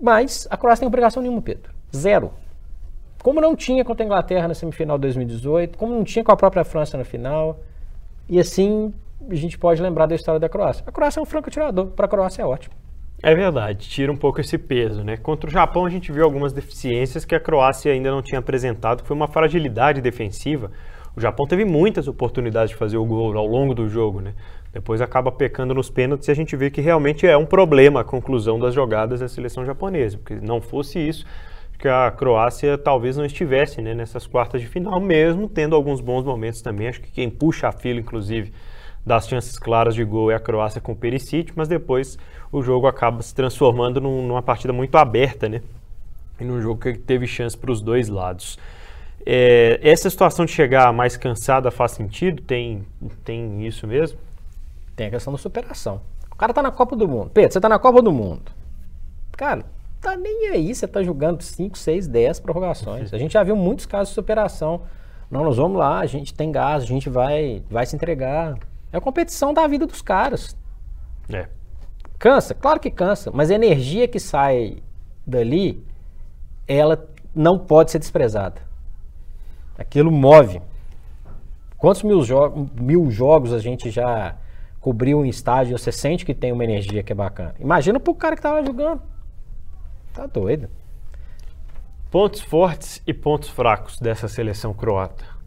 Mas 0.01 0.47
a 0.51 0.57
Croácia 0.57 0.81
tem 0.81 0.89
obrigação 0.89 1.23
nenhuma, 1.23 1.43
Pedro. 1.43 1.73
Zero. 1.95 2.33
Como 3.23 3.41
não 3.41 3.57
tinha 3.57 3.85
contra 3.85 4.05
a 4.05 4.07
Inglaterra 4.07 4.47
na 4.47 4.55
semifinal 4.55 4.97
de 4.97 5.03
2018, 5.03 5.77
como 5.77 5.93
não 5.93 6.05
tinha 6.05 6.25
com 6.25 6.31
a 6.31 6.37
própria 6.37 6.65
França 6.65 6.97
na 6.97 7.05
final. 7.05 7.59
E 8.29 8.39
assim 8.39 8.93
a 9.29 9.35
gente 9.35 9.59
pode 9.59 9.83
lembrar 9.83 10.07
da 10.07 10.15
história 10.15 10.39
da 10.39 10.49
Croácia. 10.49 10.85
A 10.87 10.93
Croácia 10.93 11.19
é 11.19 11.23
um 11.23 11.27
franco 11.27 11.49
atirador, 11.49 11.89
para 11.89 12.07
a 12.07 12.09
Croácia 12.09 12.43
é 12.43 12.47
ótimo. 12.47 12.75
É 13.21 13.35
verdade, 13.35 13.89
tira 13.89 14.13
um 14.13 14.17
pouco 14.17 14.41
esse 14.41 14.57
peso, 14.57 15.03
né? 15.03 15.17
Contra 15.17 15.51
o 15.51 15.53
Japão 15.53 15.85
a 15.85 15.91
gente 15.91 16.13
viu 16.13 16.23
algumas 16.23 16.53
deficiências 16.53 17.25
que 17.25 17.35
a 17.35 17.41
Croácia 17.41 17.93
ainda 17.93 18.13
não 18.13 18.23
tinha 18.23 18.39
apresentado, 18.39 19.03
que 19.03 19.09
foi 19.09 19.17
uma 19.17 19.27
fragilidade 19.27 20.01
defensiva. 20.01 20.71
O 21.17 21.21
Japão 21.21 21.45
teve 21.45 21.65
muitas 21.65 22.07
oportunidades 22.07 22.71
de 22.71 22.77
fazer 22.77 22.97
o 22.97 23.05
gol 23.05 23.37
ao 23.37 23.47
longo 23.47 23.75
do 23.75 23.89
jogo, 23.89 24.21
né? 24.21 24.35
Depois 24.73 25.01
acaba 25.01 25.33
pecando 25.33 25.75
nos 25.75 25.91
pênaltis 25.91 26.29
e 26.29 26.31
a 26.31 26.35
gente 26.35 26.55
vê 26.55 26.71
que 26.71 26.81
realmente 26.81 27.27
é 27.27 27.37
um 27.37 27.45
problema 27.45 28.03
a 28.03 28.05
conclusão 28.05 28.57
das 28.57 28.73
jogadas 28.73 29.19
da 29.19 29.29
seleção 29.29 29.65
japonesa, 29.67 30.17
porque 30.19 30.37
não 30.37 30.61
fosse 30.61 31.01
isso, 31.01 31.27
que 31.77 31.89
a 31.89 32.13
Croácia 32.13 32.79
talvez 32.79 33.17
não 33.17 33.25
estivesse 33.25 33.83
né, 33.83 33.95
nessas 33.95 34.29
quartas 34.29 34.61
de 34.61 34.69
final, 34.69 35.01
mesmo 35.01 35.49
tendo 35.49 35.75
alguns 35.75 36.01
bons 36.01 36.25
momentos 36.25 36.63
também. 36.63 36.87
Acho 36.87 37.01
que 37.01 37.11
quem 37.11 37.29
puxa 37.29 37.67
a 37.67 37.73
fila, 37.73 37.99
inclusive, 37.99 38.53
das 39.09 39.27
chances 39.27 39.59
claras 39.59 39.95
de 39.95 40.05
gol 40.05 40.31
é 40.31 40.35
a 40.35 40.41
Croácia 40.41 40.81
com 40.81 40.93
o 40.93 40.97
Perisic, 40.97 41.53
mas 41.57 41.67
depois 41.67 42.19
o 42.53 42.63
jogo 42.63 42.87
acaba 42.87 43.23
se 43.23 43.35
transformando 43.35 44.01
num, 44.01 44.27
numa 44.27 44.43
partida 44.43 44.73
muito 44.73 44.97
aberta, 44.97 45.49
né? 45.49 45.63
E 46.39 46.45
num 46.45 46.61
jogo 46.61 46.81
que 46.81 46.93
teve 46.97 47.27
chance 47.27 47.57
para 47.57 47.73
os 47.73 47.81
dois 47.81 48.09
lados. 48.09 48.59
É, 49.27 49.81
essa 49.83 50.09
situação 50.09 50.45
de 50.45 50.53
chegar 50.53 50.93
mais 50.93 51.17
cansada 51.17 51.71
faz 51.71 51.93
sentido? 51.93 52.43
Tem, 52.43 52.85
tem 53.25 53.67
isso 53.67 53.87
mesmo? 53.87 54.19
Tem 54.95 55.09
a 55.09 55.11
questão 55.11 55.33
da 55.33 55.39
superação. 55.39 56.01
O 56.31 56.37
cara 56.37 56.53
tá 56.55 56.63
na 56.63 56.71
Copa 56.71 56.95
do 56.95 57.09
Mundo. 57.09 57.31
Pedro, 57.31 57.53
você 57.53 57.61
tá 57.61 57.69
na 57.69 57.79
Copa 57.79 58.01
do 58.01 58.13
Mundo. 58.13 58.53
Cara, 59.33 59.65
tá 60.01 60.17
nem 60.17 60.49
aí, 60.49 60.75
você 60.75 60.87
tá 60.87 61.03
jogando 61.03 61.43
5, 61.43 61.77
6, 61.77 62.07
10 62.07 62.41
prorrogações. 62.41 63.13
A 63.13 63.19
gente 63.19 63.33
já 63.33 63.43
viu 63.43 63.57
muitos 63.57 63.87
casos 63.87 64.11
de 64.11 64.15
superação. 64.15 64.83
Não, 65.31 65.45
nós 65.45 65.57
vamos 65.57 65.79
lá, 65.79 65.99
a 65.99 66.07
gente 66.07 66.33
tem 66.33 66.51
gás, 66.53 66.83
a 66.83 66.87
gente 66.87 67.11
vai, 67.11 67.63
vai 67.71 67.85
se 67.85 67.97
entregar. 67.97 68.57
É 68.93 68.97
a 68.97 69.01
competição 69.01 69.53
da 69.53 69.67
vida 69.67 69.87
dos 69.87 70.03
caras. 70.03 70.57
É. 71.33 71.49
Cansa? 72.19 72.55
Claro 72.55 72.81
que 72.81 72.91
cansa, 72.91 73.31
mas 73.33 73.51
a 73.51 73.55
energia 73.55 74.09
que 74.09 74.19
sai 74.19 74.83
dali, 75.27 75.85
ela 76.67 77.09
não 77.35 77.59
pode 77.59 77.91
ser 77.91 77.99
desprezada. 77.99 78.61
Aquilo 79.77 80.11
move. 80.11 80.61
Quantos 81.77 82.03
mil, 82.03 82.23
jo 82.23 82.69
mil 82.75 83.11
jogos 83.11 83.53
a 83.53 83.61
gente 83.61 83.91
já 83.91 84.37
cobriu 84.81 85.25
em 85.25 85.29
estádio 85.29 85.77
e 85.77 85.79
você 85.79 85.93
sente 85.93 86.25
que 86.25 86.35
tem 86.35 86.51
uma 86.51 86.65
energia 86.65 87.03
que 87.03 87.13
é 87.13 87.15
bacana? 87.15 87.55
Imagina 87.61 88.01
pro 88.01 88.15
cara 88.15 88.35
que 88.35 88.43
tá 88.43 88.53
lá 88.53 88.63
jogando. 88.65 89.03
Tá 90.13 90.27
doido. 90.27 90.69
Pontos 92.11 92.41
fortes 92.41 93.01
e 93.07 93.15
pontos 93.15 93.49
fracos 93.49 94.01
dessa 94.01 94.27
seleção 94.27 94.75
croata. 94.75 95.38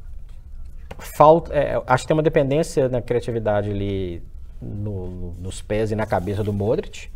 Falta, 1.01 1.53
é, 1.53 1.81
acho 1.87 2.03
que 2.03 2.07
tem 2.07 2.15
uma 2.15 2.23
dependência 2.23 2.87
na 2.87 3.01
criatividade 3.01 3.69
ali 3.71 4.23
no, 4.61 5.07
no, 5.07 5.33
nos 5.33 5.61
pés 5.61 5.91
e 5.91 5.95
na 5.95 6.05
cabeça 6.05 6.43
do 6.43 6.53
Modric. 6.53 7.09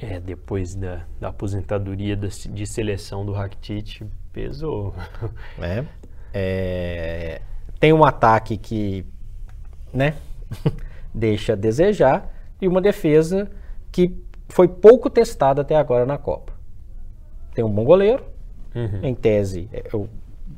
É, 0.00 0.18
depois 0.18 0.74
da, 0.74 1.04
da 1.20 1.28
aposentadoria 1.28 2.16
da, 2.16 2.26
de 2.26 2.66
seleção 2.66 3.24
do 3.24 3.32
Rakitic, 3.32 4.02
pesou. 4.32 4.94
É, 5.60 5.84
é, 6.34 7.42
tem 7.78 7.92
um 7.92 8.04
ataque 8.04 8.56
que, 8.56 9.06
né, 9.94 10.16
deixa 11.14 11.52
a 11.52 11.56
desejar 11.56 12.34
e 12.60 12.66
uma 12.66 12.80
defesa 12.80 13.48
que 13.92 14.16
foi 14.48 14.66
pouco 14.66 15.08
testada 15.08 15.62
até 15.62 15.76
agora 15.76 16.04
na 16.04 16.18
Copa. 16.18 16.52
Tem 17.54 17.64
um 17.64 17.70
bom 17.70 17.84
goleiro, 17.84 18.24
uhum. 18.74 19.00
em 19.04 19.14
tese, 19.14 19.68
é, 19.72 19.84
o, 19.94 20.08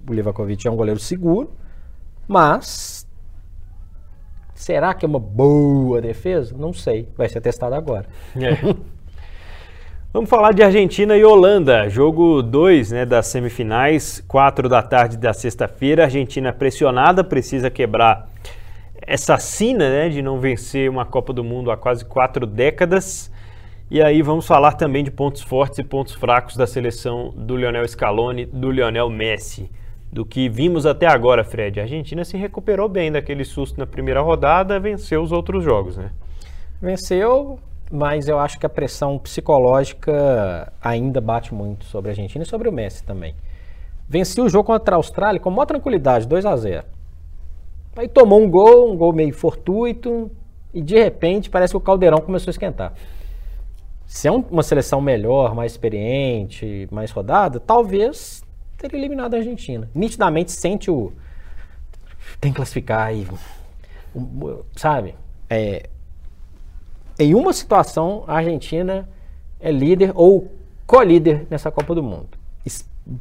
o 0.08 0.12
Livakovic 0.12 0.66
é 0.66 0.70
um 0.70 0.76
goleiro 0.76 1.00
seguro, 1.00 1.52
mas 2.26 3.06
será 4.54 4.94
que 4.94 5.04
é 5.04 5.08
uma 5.08 5.18
boa 5.18 6.00
defesa? 6.00 6.54
Não 6.56 6.72
sei, 6.72 7.08
vai 7.16 7.28
ser 7.28 7.40
testado 7.40 7.74
agora. 7.74 8.06
É. 8.36 8.74
Vamos 10.12 10.30
falar 10.30 10.52
de 10.52 10.62
Argentina 10.62 11.16
e 11.16 11.24
Holanda, 11.24 11.88
jogo 11.88 12.40
2 12.40 12.92
né, 12.92 13.04
das 13.04 13.26
semifinais, 13.26 14.22
4 14.28 14.68
da 14.68 14.80
tarde 14.80 15.16
da 15.16 15.32
sexta-feira. 15.32 16.04
Argentina 16.04 16.52
pressionada, 16.52 17.24
precisa 17.24 17.68
quebrar 17.68 18.28
essa 19.06 19.36
sina 19.38 19.90
né, 19.90 20.08
de 20.08 20.22
não 20.22 20.38
vencer 20.38 20.88
uma 20.88 21.04
Copa 21.04 21.32
do 21.32 21.42
Mundo 21.42 21.70
há 21.70 21.76
quase 21.76 22.04
quatro 22.04 22.46
décadas. 22.46 23.28
E 23.90 24.00
aí 24.00 24.22
vamos 24.22 24.46
falar 24.46 24.74
também 24.74 25.04
de 25.04 25.10
pontos 25.10 25.42
fortes 25.42 25.80
e 25.80 25.84
pontos 25.84 26.14
fracos 26.14 26.56
da 26.56 26.66
seleção 26.66 27.34
do 27.36 27.56
Lionel 27.56 27.86
Scaloni, 27.86 28.46
do 28.46 28.70
Lionel 28.70 29.10
Messi. 29.10 29.68
Do 30.14 30.24
que 30.24 30.48
vimos 30.48 30.86
até 30.86 31.08
agora, 31.08 31.42
Fred. 31.42 31.80
A 31.80 31.82
Argentina 31.82 32.24
se 32.24 32.36
recuperou 32.36 32.88
bem 32.88 33.10
daquele 33.10 33.44
susto 33.44 33.76
na 33.76 33.84
primeira 33.84 34.20
rodada, 34.20 34.78
venceu 34.78 35.20
os 35.20 35.32
outros 35.32 35.64
jogos, 35.64 35.96
né? 35.96 36.12
Venceu, 36.80 37.58
mas 37.90 38.28
eu 38.28 38.38
acho 38.38 38.56
que 38.60 38.64
a 38.64 38.68
pressão 38.68 39.18
psicológica 39.18 40.72
ainda 40.80 41.20
bate 41.20 41.52
muito 41.52 41.84
sobre 41.86 42.10
a 42.10 42.12
Argentina 42.12 42.44
e 42.44 42.46
sobre 42.46 42.68
o 42.68 42.72
Messi 42.72 43.02
também. 43.02 43.34
Venci 44.08 44.40
o 44.40 44.48
jogo 44.48 44.68
contra 44.68 44.94
a 44.94 44.98
Austrália 44.98 45.40
com 45.40 45.50
maior 45.50 45.66
tranquilidade, 45.66 46.28
2 46.28 46.46
a 46.46 46.56
0 46.56 46.84
Aí 47.96 48.06
tomou 48.06 48.40
um 48.40 48.48
gol, 48.48 48.92
um 48.92 48.96
gol 48.96 49.12
meio 49.12 49.34
fortuito, 49.34 50.30
e 50.72 50.80
de 50.80 50.96
repente 50.96 51.50
parece 51.50 51.72
que 51.72 51.76
o 51.76 51.80
caldeirão 51.80 52.20
começou 52.20 52.50
a 52.50 52.52
esquentar. 52.52 52.92
Se 54.06 54.28
é 54.28 54.30
um, 54.30 54.44
uma 54.48 54.62
seleção 54.62 55.00
melhor, 55.00 55.56
mais 55.56 55.72
experiente, 55.72 56.86
mais 56.92 57.10
rodada, 57.10 57.58
talvez 57.58 58.43
teria 58.88 59.04
eliminado 59.04 59.34
a 59.34 59.38
Argentina. 59.38 59.88
Nitidamente 59.94 60.52
sente 60.52 60.90
o. 60.90 61.12
Tem 62.40 62.52
que 62.52 62.56
classificar 62.56 63.06
aí. 63.06 63.26
Sabe? 64.76 65.14
É, 65.48 65.88
em 67.18 67.34
uma 67.34 67.52
situação, 67.52 68.24
a 68.26 68.36
Argentina 68.36 69.08
é 69.60 69.70
líder 69.70 70.12
ou 70.14 70.52
co-líder 70.86 71.46
nessa 71.50 71.70
Copa 71.70 71.94
do 71.94 72.02
Mundo. 72.02 72.28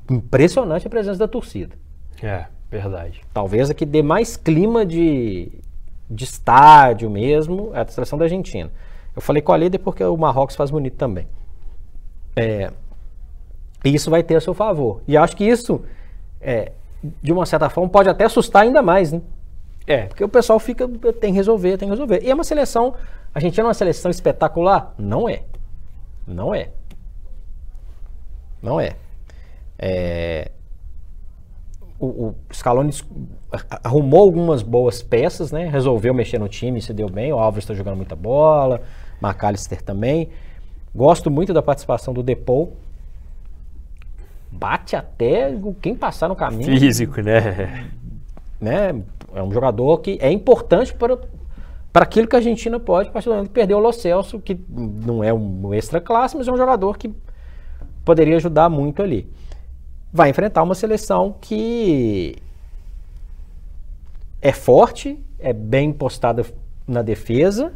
Impressionante 0.09 0.87
a 0.87 0.89
presença 0.89 1.19
da 1.19 1.27
torcida. 1.27 1.75
É, 2.21 2.45
verdade. 2.71 3.21
Talvez 3.33 3.69
a 3.69 3.73
que 3.73 3.85
dê 3.85 4.01
mais 4.01 4.37
clima 4.37 4.85
de, 4.85 5.51
de 6.09 6.23
estádio 6.23 7.09
mesmo 7.09 7.71
é 7.73 7.81
a 7.81 7.87
seleção 7.87 8.17
da 8.17 8.25
Argentina. 8.25 8.71
Eu 9.15 9.21
falei 9.21 9.41
co-líder 9.41 9.79
porque 9.79 10.03
o 10.03 10.17
Marrocos 10.17 10.55
faz 10.55 10.71
bonito 10.71 10.95
também. 10.95 11.27
É, 12.35 12.71
e 13.83 13.93
isso 13.93 14.09
vai 14.09 14.23
ter 14.23 14.35
a 14.35 14.41
seu 14.41 14.53
favor. 14.53 15.01
E 15.07 15.17
acho 15.17 15.35
que 15.35 15.43
isso, 15.43 15.81
é, 16.39 16.71
de 17.21 17.31
uma 17.31 17.45
certa 17.45 17.69
forma, 17.69 17.89
pode 17.89 18.09
até 18.09 18.25
assustar 18.25 18.63
ainda 18.63 18.81
mais, 18.81 19.11
né? 19.11 19.21
É. 19.85 20.03
Porque 20.05 20.23
o 20.23 20.29
pessoal 20.29 20.59
fica, 20.59 20.87
tem 21.19 21.31
que 21.31 21.37
resolver, 21.37 21.77
tem 21.77 21.87
que 21.87 21.93
resolver. 21.93 22.21
E 22.23 22.31
é 22.31 22.33
uma 22.33 22.43
seleção 22.43 22.95
a 23.33 23.39
gente 23.39 23.59
é 23.59 23.63
uma 23.63 23.73
seleção 23.73 24.11
espetacular? 24.11 24.93
Não 24.97 25.27
é. 25.27 25.41
Não 26.27 26.53
é. 26.53 26.69
Não 28.61 28.79
é. 28.79 28.95
é 29.79 30.51
o, 31.99 32.27
o 32.27 32.35
Scaloni 32.53 32.91
arrumou 33.83 34.21
algumas 34.21 34.61
boas 34.61 35.01
peças, 35.01 35.51
né? 35.51 35.67
Resolveu 35.67 36.13
mexer 36.13 36.37
no 36.37 36.47
time, 36.47 36.81
se 36.81 36.93
deu 36.93 37.09
bem. 37.09 37.33
O 37.33 37.39
Alves 37.39 37.63
está 37.63 37.73
jogando 37.73 37.95
muita 37.95 38.15
bola, 38.15 38.81
McAllister 39.21 39.81
também. 39.81 40.29
Gosto 40.93 41.31
muito 41.31 41.53
da 41.53 41.61
participação 41.61 42.13
do 42.13 42.21
Depou. 42.21 42.77
Bate 44.53 44.95
até 44.95 45.53
quem 45.81 45.95
passar 45.95 46.29
no 46.29 46.35
caminho. 46.35 46.79
Físico, 46.79 47.21
né? 47.21 47.89
né? 48.61 49.03
É 49.33 49.41
um 49.41 49.51
jogador 49.51 49.97
que 49.99 50.17
é 50.21 50.31
importante 50.31 50.93
para 50.93 51.17
para 51.93 52.05
aquilo 52.05 52.27
que 52.27 52.35
a 52.35 52.39
Argentina 52.39 52.79
pode, 52.79 53.09
a 53.09 53.11
partir 53.11 53.29
do 53.29 53.35
momento 53.35 53.49
que 53.49 53.53
perdeu 53.53 53.77
o 53.77 53.79
Lo 53.79 53.93
Celso, 53.93 54.39
que 54.39 54.59
não 54.67 55.23
é 55.23 55.31
um 55.31 55.71
extra 55.75 56.01
classe, 56.01 56.35
mas 56.35 56.47
é 56.47 56.51
um 56.51 56.57
jogador 56.57 56.97
que 56.97 57.13
poderia 58.03 58.35
ajudar 58.37 58.67
muito 58.67 59.03
ali. 59.03 59.31
Vai 60.11 60.31
enfrentar 60.31 60.63
uma 60.63 60.73
seleção 60.73 61.35
que 61.39 62.35
é 64.41 64.51
forte, 64.51 65.23
é 65.37 65.53
bem 65.53 65.93
postada 65.93 66.43
na 66.87 67.03
defesa, 67.03 67.71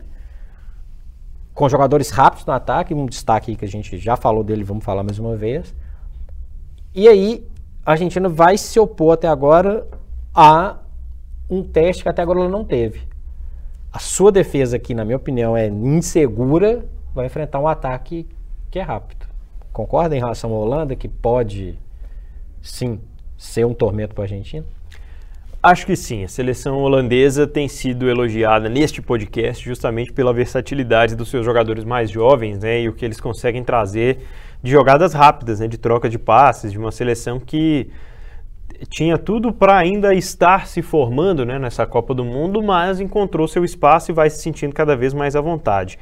com 1.54 1.70
jogadores 1.70 2.10
rápidos 2.10 2.46
no 2.46 2.54
ataque, 2.54 2.96
um 2.96 3.06
destaque 3.06 3.56
que 3.56 3.66
a 3.66 3.68
gente 3.68 3.98
já 4.00 4.16
falou 4.16 4.44
dele, 4.44 4.64
vamos 4.64 4.84
falar 4.84 5.04
mais 5.04 5.20
uma 5.20 5.36
vez. 5.36 5.76
E 6.94 7.08
aí, 7.08 7.46
a 7.86 7.92
Argentina 7.92 8.28
vai 8.28 8.58
se 8.58 8.80
opor 8.80 9.14
até 9.14 9.28
agora 9.28 9.88
a 10.34 10.78
um 11.50 11.64
teste 11.64 12.04
que 12.04 12.10
até 12.10 12.22
agora 12.22 12.40
ela 12.40 12.50
não 12.50 12.66
teve 12.66 13.08
a 13.98 14.00
sua 14.00 14.32
defesa 14.32 14.76
aqui, 14.76 14.94
na 14.94 15.04
minha 15.04 15.18
opinião, 15.18 15.58
é 15.58 15.68
insegura, 15.68 16.86
vai 17.16 17.26
enfrentar 17.26 17.60
um 17.60 17.68
ataque 17.68 18.28
que 18.70 18.78
é 18.78 18.82
rápido. 18.84 19.26
Concorda 19.74 20.16
em 20.16 20.20
relação 20.20 20.54
à 20.54 20.56
Holanda, 20.56 20.96
que 20.96 21.08
pode, 21.08 21.80
sim, 22.62 23.00
ser 23.36 23.66
um 23.66 23.74
tormento 23.74 24.14
para 24.14 24.24
a 24.24 24.26
Argentina? 24.26 24.66
Acho 25.70 25.86
que 25.86 25.98
sim. 25.98 26.24
A 26.24 26.30
seleção 26.30 26.78
holandesa 26.78 27.46
tem 27.46 27.68
sido 27.68 28.10
elogiada 28.10 28.70
neste 28.70 29.02
podcast 29.02 29.66
justamente 29.66 30.14
pela 30.14 30.32
versatilidade 30.32 31.14
dos 31.14 31.30
seus 31.30 31.46
jogadores 31.46 31.84
mais 31.84 32.10
jovens 32.10 32.58
né, 32.58 32.84
e 32.84 32.88
o 32.88 32.94
que 32.94 33.04
eles 33.04 33.20
conseguem 33.20 33.62
trazer 33.66 34.20
de 34.64 34.72
jogadas 34.72 35.12
rápidas, 35.12 35.60
né, 35.60 35.68
de 35.68 35.78
troca 35.78 36.08
de 36.08 36.18
passes, 36.18 36.72
de 36.72 36.78
uma 36.78 36.90
seleção 36.90 37.38
que 37.38 37.90
tinha 38.90 39.18
tudo 39.18 39.52
para 39.52 39.76
ainda 39.76 40.14
estar 40.14 40.68
se 40.68 40.82
formando 40.82 41.46
né, 41.46 41.60
nessa 41.60 41.86
Copa 41.86 42.14
do 42.14 42.24
Mundo, 42.24 42.64
mas 42.64 43.02
encontrou 43.02 43.46
seu 43.46 43.66
espaço 43.66 44.10
e 44.10 44.14
vai 44.14 44.30
se 44.30 44.42
sentindo 44.42 44.74
cada 44.74 44.96
vez 44.96 45.14
mais 45.14 45.36
à 45.36 45.42
vontade. 45.42 46.00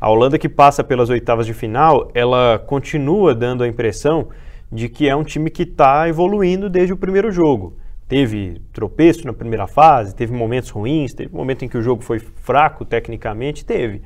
A 0.00 0.08
Holanda 0.08 0.38
que 0.38 0.48
passa 0.48 0.82
pelas 0.82 1.10
oitavas 1.10 1.44
de 1.44 1.52
final, 1.52 2.10
ela 2.14 2.58
continua 2.66 3.34
dando 3.34 3.62
a 3.62 3.68
impressão 3.68 4.28
de 4.72 4.88
que 4.88 5.06
é 5.06 5.14
um 5.14 5.22
time 5.22 5.50
que 5.50 5.64
está 5.64 6.08
evoluindo 6.08 6.70
desde 6.70 6.94
o 6.94 6.96
primeiro 6.96 7.30
jogo. 7.30 7.76
Teve 8.12 8.60
tropeço 8.74 9.26
na 9.26 9.32
primeira 9.32 9.66
fase, 9.66 10.14
teve 10.14 10.34
momentos 10.34 10.68
ruins, 10.68 11.14
teve 11.14 11.34
momento 11.34 11.64
em 11.64 11.68
que 11.68 11.78
o 11.78 11.82
jogo 11.82 12.02
foi 12.02 12.18
fraco 12.18 12.84
tecnicamente, 12.84 13.64
teve. 13.64 14.02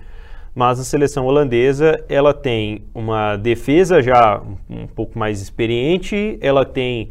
Mas 0.55 0.79
a 0.79 0.85
seleção 0.85 1.27
holandesa, 1.27 2.05
ela 2.09 2.33
tem 2.33 2.85
uma 2.95 3.35
defesa 3.35 4.01
já 4.01 4.41
um 4.71 4.87
pouco 4.87 5.19
mais 5.19 5.43
experiente, 5.43 6.39
ela 6.41 6.65
tem 6.65 7.11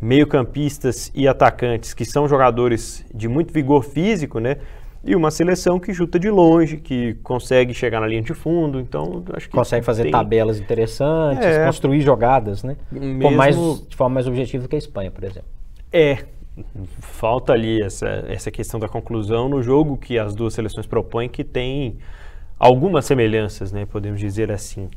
meio-campistas 0.00 1.10
e 1.12 1.26
atacantes 1.26 1.92
que 1.92 2.04
são 2.04 2.28
jogadores 2.28 3.04
de 3.12 3.26
muito 3.26 3.52
vigor 3.52 3.82
físico, 3.82 4.38
né? 4.38 4.58
e 5.02 5.16
uma 5.16 5.32
seleção 5.32 5.80
que 5.80 5.92
chuta 5.92 6.20
de 6.20 6.30
longe, 6.30 6.76
que 6.76 7.14
consegue 7.22 7.74
chegar 7.74 8.00
na 8.00 8.06
linha 8.06 8.22
de 8.22 8.34
fundo, 8.34 8.78
então 8.78 9.24
acho 9.32 9.48
que 9.48 9.56
consegue 9.56 9.84
fazer 9.84 10.04
tem... 10.04 10.12
tabelas 10.12 10.60
interessantes, 10.60 11.44
é. 11.44 11.66
construir 11.66 12.00
jogadas, 12.00 12.62
né? 12.62 12.76
Mesmo... 12.92 13.22
Com 13.22 13.30
mais, 13.32 13.56
de 13.88 13.96
forma 13.96 14.14
mais 14.14 14.28
objetiva 14.28 14.62
do 14.62 14.68
que 14.68 14.76
a 14.76 14.78
Espanha, 14.78 15.10
por 15.10 15.24
exemplo. 15.24 15.57
É, 15.92 16.24
falta 17.00 17.52
ali 17.52 17.82
essa, 17.82 18.06
essa 18.28 18.50
questão 18.50 18.78
da 18.78 18.88
conclusão 18.88 19.48
no 19.48 19.62
jogo 19.62 19.96
que 19.96 20.18
as 20.18 20.34
duas 20.34 20.54
seleções 20.54 20.86
propõem, 20.86 21.28
que 21.28 21.44
tem 21.44 21.98
algumas 22.58 23.06
semelhanças, 23.06 23.72
né, 23.72 23.86
podemos 23.86 24.20
dizer 24.20 24.50
assim. 24.50 24.88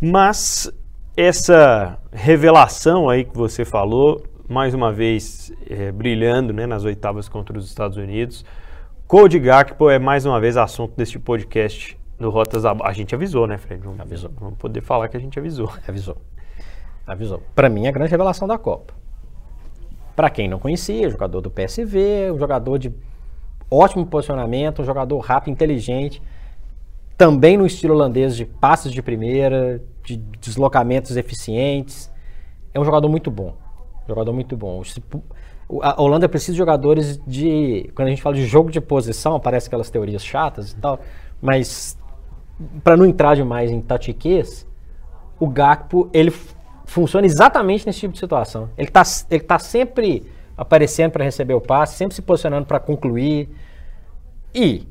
Mas 0.00 0.70
essa 1.16 1.98
revelação 2.12 3.08
aí 3.08 3.24
que 3.24 3.36
você 3.36 3.64
falou, 3.64 4.22
mais 4.48 4.74
uma 4.74 4.92
vez 4.92 5.52
é, 5.68 5.90
brilhando 5.90 6.52
né, 6.52 6.66
nas 6.66 6.84
oitavas 6.84 7.28
contra 7.28 7.56
os 7.56 7.66
Estados 7.66 7.96
Unidos, 7.96 8.44
Code 9.06 9.38
Gakpo 9.38 9.90
é 9.90 9.98
mais 9.98 10.24
uma 10.24 10.40
vez 10.40 10.56
assunto 10.56 10.96
deste 10.96 11.18
podcast 11.18 11.98
do 12.18 12.30
Rotas 12.30 12.62
da... 12.62 12.74
A 12.82 12.92
gente 12.92 13.14
avisou, 13.14 13.46
né, 13.46 13.58
Fred? 13.58 13.82
Vamos, 13.82 14.00
avisou. 14.00 14.30
Vamos 14.38 14.58
poder 14.58 14.80
falar 14.80 15.08
que 15.08 15.16
a 15.16 15.20
gente 15.20 15.38
avisou. 15.38 15.70
Avisou. 15.86 16.16
Avisou. 17.06 17.42
Para 17.54 17.68
mim, 17.68 17.86
é 17.86 17.88
a 17.88 17.92
grande 17.92 18.10
revelação 18.10 18.48
da 18.48 18.56
Copa. 18.56 19.01
Para 20.14 20.28
quem 20.30 20.48
não 20.48 20.58
conhecia, 20.58 21.08
jogador 21.08 21.40
do 21.40 21.50
PSV, 21.50 22.32
um 22.32 22.38
jogador 22.38 22.78
de 22.78 22.92
ótimo 23.70 24.06
posicionamento, 24.06 24.82
um 24.82 24.84
jogador 24.84 25.18
rápido, 25.18 25.52
inteligente, 25.52 26.22
também 27.16 27.56
no 27.56 27.66
estilo 27.66 27.94
holandês 27.94 28.36
de 28.36 28.44
passes 28.44 28.92
de 28.92 29.02
primeira, 29.02 29.82
de 30.04 30.16
deslocamentos 30.16 31.16
eficientes. 31.16 32.10
É 32.74 32.80
um 32.80 32.84
jogador 32.84 33.08
muito 33.08 33.30
bom. 33.30 33.54
Jogador 34.06 34.32
muito 34.32 34.56
bom. 34.56 34.82
A 35.80 36.02
Holanda 36.02 36.28
precisa 36.28 36.52
de 36.52 36.58
jogadores 36.58 37.20
de. 37.26 37.90
Quando 37.94 38.08
a 38.08 38.10
gente 38.10 38.20
fala 38.20 38.34
de 38.34 38.44
jogo 38.44 38.70
de 38.70 38.80
posição, 38.80 39.36
aparece 39.36 39.68
aquelas 39.68 39.88
teorias 39.88 40.24
chatas 40.24 40.72
e 40.72 40.76
tal, 40.76 41.00
mas 41.40 41.96
para 42.84 42.96
não 42.96 43.06
entrar 43.06 43.34
demais 43.34 43.70
em 43.70 43.80
tatiquês, 43.80 44.66
o 45.40 45.48
Gakpo 45.48 46.10
ele 46.12 46.32
funciona 46.92 47.26
exatamente 47.26 47.86
nesse 47.86 48.00
tipo 48.00 48.12
de 48.12 48.18
situação. 48.18 48.68
Ele 48.76 48.88
está 48.88 49.02
ele 49.30 49.42
tá 49.42 49.58
sempre 49.58 50.30
aparecendo 50.56 51.12
para 51.12 51.24
receber 51.24 51.54
o 51.54 51.60
passe, 51.60 51.96
sempre 51.96 52.14
se 52.14 52.20
posicionando 52.20 52.66
para 52.66 52.78
concluir. 52.78 53.48
E, 54.54 54.86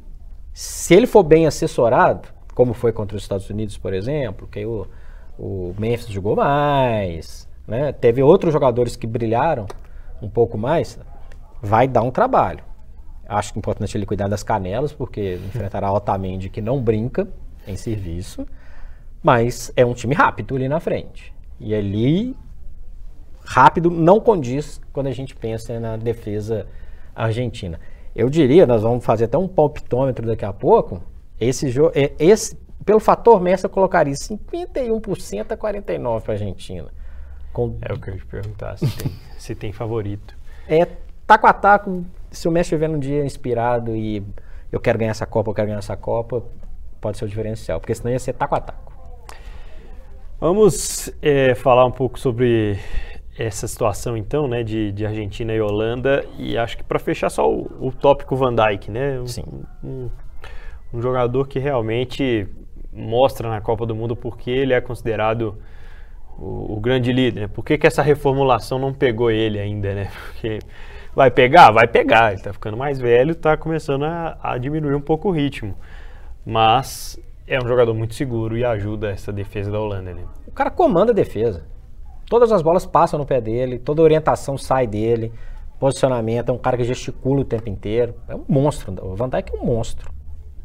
se 0.53 0.95
ele 0.95 1.05
for 1.05 1.21
bem 1.23 1.45
assessorado, 1.45 2.27
como 2.55 2.73
foi 2.73 2.91
contra 2.91 3.15
os 3.15 3.23
Estados 3.23 3.49
Unidos, 3.49 3.77
por 3.77 3.93
exemplo, 3.93 4.47
que 4.47 4.65
o, 4.65 4.87
o 5.37 5.75
Memphis 5.77 6.07
jogou 6.07 6.35
mais, 6.35 7.47
né? 7.67 7.91
teve 7.91 8.23
outros 8.23 8.51
jogadores 8.51 8.95
que 8.95 9.05
brilharam 9.05 9.67
um 10.21 10.29
pouco 10.29 10.57
mais, 10.57 10.99
vai 11.61 11.87
dar 11.87 12.01
um 12.01 12.11
trabalho. 12.11 12.63
Acho 13.29 13.53
que 13.53 13.59
é 13.59 13.61
importante 13.61 13.95
ele 13.95 14.07
cuidar 14.07 14.27
das 14.27 14.41
canelas, 14.41 14.91
porque 14.91 15.39
enfrentará 15.45 15.91
Otamendi 15.93 16.49
que 16.49 16.61
não 16.61 16.81
brinca 16.81 17.27
em 17.67 17.75
serviço, 17.75 18.45
mas 19.21 19.71
é 19.75 19.85
um 19.85 19.93
time 19.93 20.15
rápido 20.15 20.55
ali 20.55 20.67
na 20.67 20.79
frente. 20.79 21.31
E 21.61 21.75
ali, 21.75 22.35
rápido 23.45 23.91
não 23.91 24.19
condiz 24.19 24.81
quando 24.91 25.07
a 25.07 25.11
gente 25.11 25.35
pensa 25.35 25.79
na 25.79 25.95
defesa 25.95 26.65
argentina. 27.15 27.79
Eu 28.15 28.29
diria, 28.29 28.65
nós 28.65 28.81
vamos 28.81 29.05
fazer 29.05 29.25
até 29.25 29.37
um 29.37 29.47
palpitômetro 29.47 30.25
daqui 30.25 30.43
a 30.43 30.51
pouco. 30.51 31.01
Esse 31.39 31.69
jogo, 31.69 31.91
é, 31.95 32.11
esse, 32.19 32.57
pelo 32.83 32.99
fator 32.99 33.39
Messi, 33.39 33.63
eu 33.63 33.69
colocaria 33.69 34.13
51% 34.13 35.51
a 35.51 35.57
49% 35.57 36.21
para 36.21 36.33
a 36.33 36.35
Argentina. 36.35 36.89
Com... 37.53 37.77
É 37.81 37.93
o 37.93 37.99
que 37.99 38.09
eu 38.09 38.13
ia 38.15 38.19
te 38.19 38.25
perguntar, 38.25 38.77
se 38.77 38.97
tem, 38.97 39.11
se 39.37 39.55
tem 39.55 39.71
favorito. 39.71 40.35
É 40.67 40.87
taco 41.27 41.45
a 41.45 41.53
taco. 41.53 42.03
Se 42.31 42.47
o 42.47 42.51
Messi 42.51 42.73
estiver 42.73 42.89
num 42.89 42.99
dia 42.99 43.23
inspirado 43.23 43.95
e 43.95 44.25
eu 44.71 44.79
quero 44.79 44.97
ganhar 44.97 45.11
essa 45.11 45.25
Copa, 45.27 45.51
eu 45.51 45.53
quero 45.53 45.67
ganhar 45.67 45.79
essa 45.79 45.95
Copa, 45.95 46.43
pode 46.99 47.17
ser 47.17 47.25
o 47.25 47.27
diferencial, 47.27 47.79
porque 47.79 47.93
senão 47.93 48.11
ia 48.11 48.19
ser 48.19 48.33
taco 48.33 48.55
a 48.55 48.59
taco. 48.61 48.90
Vamos 50.41 51.13
é, 51.21 51.53
falar 51.53 51.85
um 51.85 51.91
pouco 51.91 52.19
sobre 52.19 52.79
essa 53.37 53.67
situação 53.67 54.17
então, 54.17 54.47
né, 54.47 54.63
de, 54.63 54.91
de 54.91 55.05
Argentina 55.05 55.53
e 55.53 55.61
Holanda 55.61 56.25
e 56.35 56.57
acho 56.57 56.77
que 56.77 56.83
para 56.83 56.97
fechar 56.97 57.29
só 57.29 57.47
o, 57.47 57.69
o, 57.79 57.91
tópico 57.91 58.35
Van 58.35 58.55
Dijk, 58.55 58.89
né, 58.89 59.19
um, 59.19 59.27
Sim. 59.27 59.43
Um, 59.83 60.09
um, 60.91 60.99
jogador 60.99 61.47
que 61.47 61.59
realmente 61.59 62.47
mostra 62.91 63.51
na 63.51 63.61
Copa 63.61 63.85
do 63.85 63.93
Mundo 63.93 64.15
porque 64.15 64.49
ele 64.49 64.73
é 64.73 64.81
considerado 64.81 65.59
o, 66.39 66.73
o 66.75 66.79
grande 66.79 67.13
líder, 67.13 67.41
né? 67.41 67.47
Por 67.47 67.63
que, 67.63 67.77
que 67.77 67.85
essa 67.85 68.01
reformulação 68.01 68.79
não 68.79 68.91
pegou 68.91 69.29
ele 69.29 69.59
ainda, 69.59 69.93
né? 69.93 70.09
Porque 70.25 70.57
vai 71.15 71.29
pegar, 71.29 71.69
vai 71.69 71.85
pegar, 71.85 72.29
ele 72.29 72.37
está 72.37 72.51
ficando 72.51 72.75
mais 72.75 72.99
velho, 72.99 73.33
está 73.33 73.55
começando 73.55 74.05
a, 74.05 74.39
a 74.41 74.57
diminuir 74.57 74.95
um 74.95 75.01
pouco 75.01 75.29
o 75.29 75.31
ritmo, 75.31 75.77
mas 76.43 77.19
é 77.51 77.59
um 77.59 77.67
jogador 77.67 77.93
muito 77.93 78.15
seguro 78.15 78.57
e 78.57 78.63
ajuda 78.63 79.11
essa 79.11 79.29
defesa 79.33 79.69
da 79.69 79.77
Holanda. 79.77 80.13
Né? 80.13 80.23
O 80.47 80.51
cara 80.51 80.71
comanda 80.71 81.11
a 81.11 81.13
defesa. 81.13 81.65
Todas 82.25 82.49
as 82.49 82.61
bolas 82.61 82.85
passam 82.85 83.19
no 83.19 83.25
pé 83.25 83.41
dele, 83.41 83.77
toda 83.77 84.01
orientação 84.01 84.57
sai 84.57 84.87
dele, 84.87 85.33
posicionamento, 85.77 86.47
é 86.47 86.53
um 86.53 86.57
cara 86.57 86.77
que 86.77 86.85
gesticula 86.85 87.41
o 87.41 87.43
tempo 87.43 87.67
inteiro. 87.67 88.15
É 88.29 88.33
um 88.33 88.45
monstro. 88.47 88.95
O 89.05 89.17
Van 89.17 89.27
Dijk 89.27 89.53
é 89.53 89.59
um 89.59 89.65
monstro. 89.65 90.09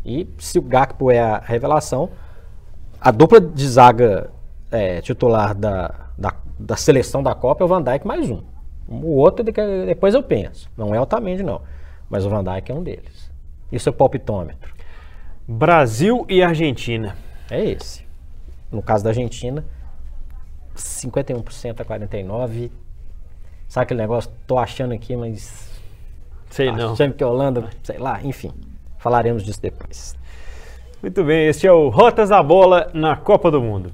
E 0.04 0.28
se 0.38 0.60
o 0.60 0.62
Gakpo 0.62 1.10
é 1.10 1.18
a 1.18 1.38
revelação, 1.38 2.08
a 3.00 3.10
dupla 3.10 3.40
de 3.40 3.66
zaga 3.66 4.30
é, 4.70 5.00
titular 5.00 5.56
da, 5.56 5.92
da, 6.16 6.34
da, 6.56 6.76
seleção 6.76 7.20
da 7.20 7.34
Copa 7.34 7.64
é 7.64 7.66
o 7.66 7.68
Van 7.68 7.82
Dijk 7.82 8.06
mais 8.06 8.30
um. 8.30 8.44
O 8.88 9.16
outro 9.16 9.44
depois 9.44 10.14
eu 10.14 10.22
penso. 10.22 10.70
Não 10.76 10.94
é 10.94 11.00
o 11.00 11.02
Otamendi 11.02 11.42
não. 11.42 11.62
Mas 12.08 12.24
o 12.24 12.30
Van 12.30 12.44
Dijk 12.44 12.70
é 12.70 12.74
um 12.76 12.84
deles. 12.84 13.28
Isso 13.72 13.88
é 13.88 13.92
palpitômetro. 13.92 14.75
Brasil 15.48 16.26
e 16.28 16.42
Argentina. 16.42 17.16
É 17.50 17.64
esse. 17.64 18.04
No 18.70 18.82
caso 18.82 19.04
da 19.04 19.10
Argentina, 19.10 19.64
51% 20.74 21.80
a 21.80 21.84
49%. 21.84 22.70
Sabe 23.68 23.84
aquele 23.84 24.00
negócio? 24.00 24.30
Tô 24.46 24.58
achando 24.58 24.92
aqui, 24.92 25.16
mas. 25.16 25.70
Sei 26.50 26.70
não. 26.70 26.92
Achando 26.92 27.14
que 27.14 27.22
a 27.22 27.28
Holanda, 27.28 27.68
sei 27.82 27.98
lá, 27.98 28.20
enfim. 28.22 28.52
Falaremos 28.98 29.44
disso 29.44 29.60
depois. 29.60 30.16
Muito 31.02 31.22
bem, 31.24 31.46
este 31.46 31.66
é 31.66 31.72
o 31.72 31.88
Rotas 31.88 32.30
da 32.30 32.42
Bola 32.42 32.90
na 32.92 33.16
Copa 33.16 33.50
do 33.50 33.60
Mundo. 33.60 33.92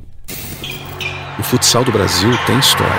O 1.39 1.43
futsal 1.43 1.85
do 1.85 1.93
Brasil 1.93 2.31
tem 2.47 2.59
história. 2.59 2.93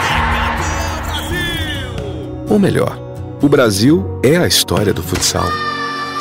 Ou 2.49 2.59
melhor, 2.59 2.97
o 3.41 3.47
Brasil 3.47 4.19
é 4.23 4.37
a 4.37 4.45
história 4.45 4.93
do 4.93 5.01
futsal. 5.01 5.72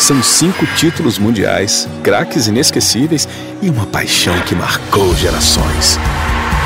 São 0.03 0.21
cinco 0.21 0.67
títulos 0.75 1.17
mundiais, 1.17 1.89
craques 2.03 2.49
inesquecíveis 2.49 3.29
e 3.63 3.71
uma 3.71 3.87
paixão 3.87 4.37
que 4.41 4.53
marcou 4.53 5.15
gerações. 5.15 5.97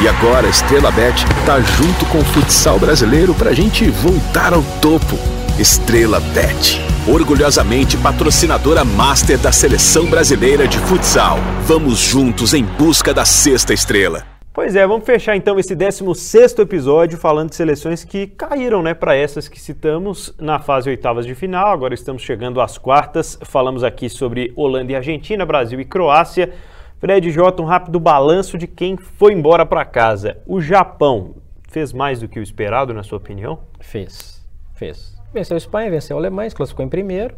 E 0.03 0.09
agora 0.09 0.47
a 0.47 0.51
Estrela 0.51 0.91
Bet 0.91 1.23
tá 1.45 1.61
junto 1.61 2.07
com 2.07 2.21
o 2.21 2.25
futsal 2.25 2.79
brasileiro 2.79 3.35
pra 3.35 3.53
gente 3.53 3.91
voltar 3.91 4.55
ao 4.55 4.63
topo. 4.81 5.19
Estrela 5.59 6.19
Bet, 6.19 6.81
orgulhosamente 7.07 7.99
patrocinadora 7.99 8.87
master 8.87 9.37
da 9.37 9.53
seleção 9.53 10.07
brasileira 10.07 10.67
de 10.67 10.79
futsal. 10.79 11.39
Vamos 11.67 11.99
juntos 11.99 12.55
em 12.55 12.65
busca 12.65 13.13
da 13.13 13.27
sexta 13.27 13.75
estrela. 13.75 14.36
Pois 14.57 14.75
é, 14.75 14.87
vamos 14.87 15.05
fechar 15.05 15.37
então 15.37 15.59
esse 15.59 15.75
16 15.75 16.61
episódio 16.61 17.19
falando 17.19 17.51
de 17.51 17.57
seleções 17.57 18.03
que 18.05 18.27
caíram, 18.27 18.83
né, 18.83 18.95
para 18.95 19.15
essas 19.15 19.49
que 19.49 19.61
citamos 19.61 20.35
na 20.39 20.59
fase 20.59 20.89
oitavas 20.89 21.27
de 21.27 21.35
final. 21.35 21.71
Agora 21.71 21.93
estamos 21.93 22.23
chegando 22.23 22.59
às 22.63 22.79
quartas. 22.79 23.39
Falamos 23.43 23.85
aqui 23.85 24.09
sobre 24.09 24.55
Holanda 24.57 24.93
e 24.93 24.97
Argentina, 24.97 25.45
Brasil 25.45 25.79
e 25.79 25.85
Croácia. 25.85 26.55
Fred 26.99 27.31
J, 27.31 27.63
um 27.63 27.67
rápido 27.67 28.01
balanço 28.01 28.57
de 28.57 28.67
quem 28.67 28.97
foi 28.97 29.35
embora 29.35 29.67
para 29.67 29.85
casa. 29.85 30.39
O 30.47 30.59
Japão 30.59 31.35
fez 31.69 31.93
mais 31.93 32.21
do 32.21 32.27
que 32.27 32.41
o 32.41 32.43
esperado, 32.43 32.95
na 32.95 33.03
sua 33.03 33.19
opinião? 33.19 33.59
Fez, 33.79 34.43
fez. 34.73 35.21
Venceu 35.35 35.57
a 35.57 35.59
Espanha, 35.59 35.91
venceu 35.91 36.17
a 36.17 36.21
Alemanha, 36.21 36.51
classificou 36.51 36.83
em 36.83 36.89
primeiro. 36.89 37.35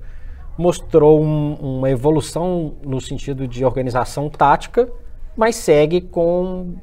Mostrou 0.57 1.21
um, 1.21 1.55
uma 1.55 1.91
evolução 1.91 2.77
no 2.85 3.01
sentido 3.01 3.49
de 3.49 3.65
organização 3.65 4.31
tática, 4.31 4.89
mas 5.37 5.57
segue 5.57 6.01
com 6.01 6.77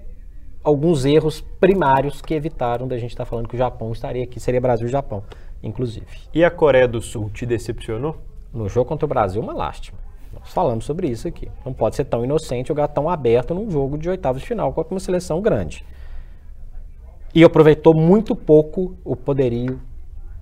alguns 0.65 1.06
erros 1.06 1.41
primários 1.60 2.21
que 2.21 2.34
evitaram 2.34 2.88
da 2.88 2.97
gente 2.97 3.12
estar 3.12 3.23
tá 3.23 3.30
falando 3.30 3.47
que 3.47 3.56
o 3.56 3.58
Japão 3.58 3.91
estaria 3.91 4.23
aqui, 4.23 4.39
seria 4.39 4.60
Brasil 4.60 4.88
e 4.88 4.91
Japão, 4.91 5.23
inclusive. 5.62 6.08
E 6.34 6.43
a 6.43 6.49
Coreia 6.49 6.88
do 6.88 7.01
Sul 7.01 7.30
te 7.30 7.45
decepcionou? 7.45 8.17
No 8.51 8.67
jogo 8.67 8.89
contra 8.89 9.06
o 9.06 9.10
Brasil, 9.10 9.41
uma 9.41 9.54
lástima. 9.54 9.99
Nós 10.34 10.51
falamos 10.51 10.86
sobre 10.86 11.08
isso 11.08 11.28
aqui. 11.28 11.49
Não 11.63 11.71
pode 11.71 11.95
ser 11.95 12.06
tão 12.06 12.23
inocente 12.23 12.67
jogar 12.67 12.88
tão 12.88 13.10
aberto 13.10 13.54
num 13.54 13.69
jogo 13.69 13.97
de 13.97 14.10
oitavos 14.10 14.41
de 14.41 14.47
final 14.47 14.73
contra 14.73 14.93
uma 14.93 14.99
seleção 14.99 15.41
grande. 15.41 15.86
E 17.34 17.43
aproveitou 17.43 17.93
muito 17.93 18.36
pouco 18.36 18.95
o 19.04 19.15
poderio 19.15 19.80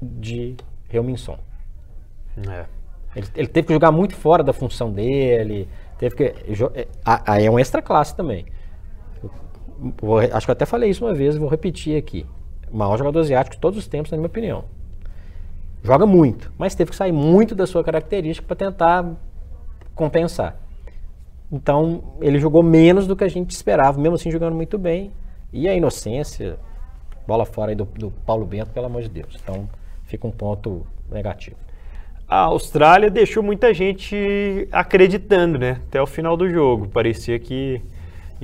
de 0.02 0.56
Helminson. 0.92 1.38
É. 2.50 2.66
Ele, 3.16 3.28
ele, 3.36 3.48
teve 3.48 3.68
que 3.68 3.74
jogar 3.74 3.92
muito 3.92 4.16
fora 4.16 4.44
da 4.44 4.54
função 4.54 4.92
dele. 4.92 5.68
Teve 5.98 6.16
que. 6.16 6.24
É, 6.76 6.88
aí 7.04 7.46
é 7.46 7.52
um 7.52 7.60
extra 7.60 7.82
classe 7.82 8.16
também. 8.16 8.46
Vou, 10.02 10.20
acho 10.20 10.46
que 10.46 10.52
eu 10.52 10.54
até 10.54 10.66
falei 10.66 10.90
isso 10.90 11.06
uma 11.06 11.14
vez, 11.14 11.36
vou 11.36 11.50
repetir 11.50 11.98
aqui. 11.98 12.26
O 12.72 12.78
maior 12.78 12.98
jogador 12.98 13.20
asiático 13.20 13.56
de 13.56 13.62
todos 13.62 13.78
os 13.78 13.88
tempos, 13.88 14.12
na 14.12 14.18
minha 14.18 14.28
opinião. 14.28 14.66
Joga 15.84 16.06
muito, 16.06 16.52
mas 16.58 16.76
teve 16.76 16.92
que 16.92 16.96
sair 16.96 17.12
muito 17.12 17.54
da 17.54 17.68
sua 17.68 17.84
característica 17.84 18.48
para 18.48 18.56
tentar 18.56 19.06
compensar. 19.94 20.58
Então, 21.52 22.16
ele 22.22 22.40
jogou 22.40 22.64
menos 22.64 23.06
do 23.06 23.16
que 23.16 23.24
a 23.24 23.28
gente 23.28 23.52
esperava, 23.52 24.00
mesmo 24.00 24.16
assim 24.16 24.32
jogando 24.32 24.56
muito 24.56 24.78
bem. 24.78 25.12
E 25.52 25.68
a 25.68 25.76
inocência, 25.76 26.58
bola 27.28 27.46
fora 27.46 27.72
aí 27.72 27.76
do, 27.76 27.86
do 27.86 28.10
Paulo 28.26 28.46
Bento, 28.46 28.72
pelo 28.72 28.88
amor 28.88 29.04
de 29.04 29.10
Deus. 29.10 29.38
Então, 29.44 29.70
fica 30.06 30.26
um 30.26 30.32
ponto 30.32 30.88
negativo. 31.12 31.58
A 32.28 32.38
Austrália 32.46 33.12
deixou 33.12 33.44
muita 33.44 33.74
gente 33.74 34.68
acreditando, 34.72 35.60
né? 35.60 35.82
Até 35.88 36.02
o 36.02 36.08
final 36.08 36.36
do 36.36 36.50
jogo. 36.50 36.88
Parecia 36.88 37.38
que 37.38 37.82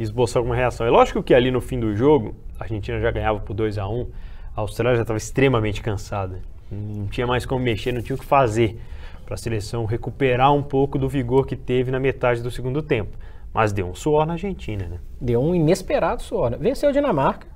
esboçou 0.02 0.40
alguma 0.40 0.56
reação. 0.56 0.86
É 0.86 0.90
lógico 0.90 1.22
que 1.22 1.34
ali 1.34 1.52
no 1.52 1.62
fim 1.62 1.80
do 1.80 1.96
jogo, 1.96 2.36
a 2.60 2.64
Argentina 2.64 3.00
já 3.00 3.12
ganhava 3.12 3.40
por 3.40 3.54
2 3.54 3.78
a 3.78 3.88
1 3.88 4.08
a 4.56 4.62
Austrália 4.62 4.98
já 4.98 5.04
estava 5.04 5.18
extremamente 5.18 5.82
cansada. 5.82 6.42
Não 6.70 7.08
tinha 7.08 7.26
mais 7.26 7.46
como 7.46 7.64
mexer, 7.64 7.92
não 7.92 8.02
tinha 8.02 8.16
o 8.16 8.20
que 8.20 8.26
fazer 8.26 8.80
para 9.26 9.36
a 9.36 9.38
seleção 9.38 9.86
recuperar 9.86 10.54
um 10.54 10.62
pouco 10.62 10.98
do 10.98 11.08
vigor 11.08 11.48
que 11.48 11.56
teve 11.56 11.92
na 11.92 12.00
metade 12.00 12.42
do 12.42 12.52
segundo 12.52 12.82
tempo. 12.82 13.18
Mas 13.54 13.72
deu 13.72 13.88
um 13.88 13.96
suor 13.96 14.26
na 14.26 14.34
Argentina, 14.34 14.86
né? 14.86 15.00
Deu 15.20 15.42
um 15.42 15.56
inesperado 15.56 16.22
suor. 16.22 16.52
Né? 16.52 16.58
Venceu 16.60 16.90
a 16.90 16.92
Dinamarca, 16.92 17.48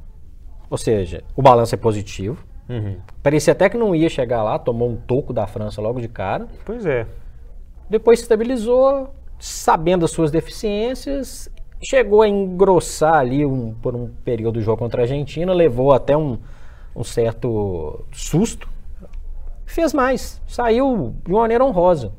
ou 0.69 0.77
seja, 0.77 1.23
o 1.36 1.41
balanço 1.41 1.75
é 1.75 1.77
positivo. 1.77 2.43
Uhum. 2.69 2.97
Parecia 3.21 3.51
até 3.51 3.69
que 3.69 3.77
não 3.77 3.93
ia 3.93 4.10
chegar 4.10 4.41
lá, 4.41 4.58
tomou 4.58 4.89
um 4.89 4.95
toco 4.95 5.34
da 5.34 5.45
França 5.45 5.82
logo 5.82 5.99
de 5.99 6.08
cara. 6.08 6.47
Pois 6.65 6.86
é. 6.86 7.06
Depois 7.89 8.19
se 8.19 8.23
estabilizou, 8.23 9.13
sabendo 9.38 10.06
as 10.06 10.12
suas 10.12 10.32
deficiências, 10.32 11.49
chegou 11.83 12.21
a 12.21 12.27
engrossar 12.27 13.15
ali 13.15 13.45
um, 13.45 13.73
por 13.73 13.95
um 13.95 14.09
período 14.23 14.55
do 14.55 14.61
jogo 14.61 14.77
contra 14.77 15.01
a 15.01 15.03
Argentina, 15.03 15.53
levou 15.53 15.93
até 15.93 16.15
um, 16.15 16.37
um 16.95 17.03
certo 17.03 18.05
susto. 18.11 18.69
Fez 19.65 19.93
mais, 19.93 20.41
saiu 20.47 21.15
de 21.25 21.31
uma 21.31 21.41
maneira 21.41 21.65
honrosa. 21.65 22.11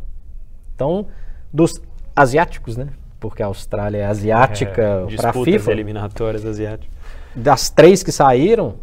Então, 0.74 1.06
dos 1.52 1.80
asiáticos, 2.14 2.76
né? 2.76 2.88
Porque 3.20 3.42
a 3.42 3.46
Austrália 3.46 3.98
é 3.98 4.06
asiática 4.06 5.06
é, 5.08 5.16
para 5.16 5.30
a 5.30 5.32
FIFA. 5.32 5.70
eliminatórias 5.70 6.44
asiáticas. 6.44 6.94
Das 7.34 7.70
três 7.70 8.02
que 8.02 8.12
saíram, 8.12 8.74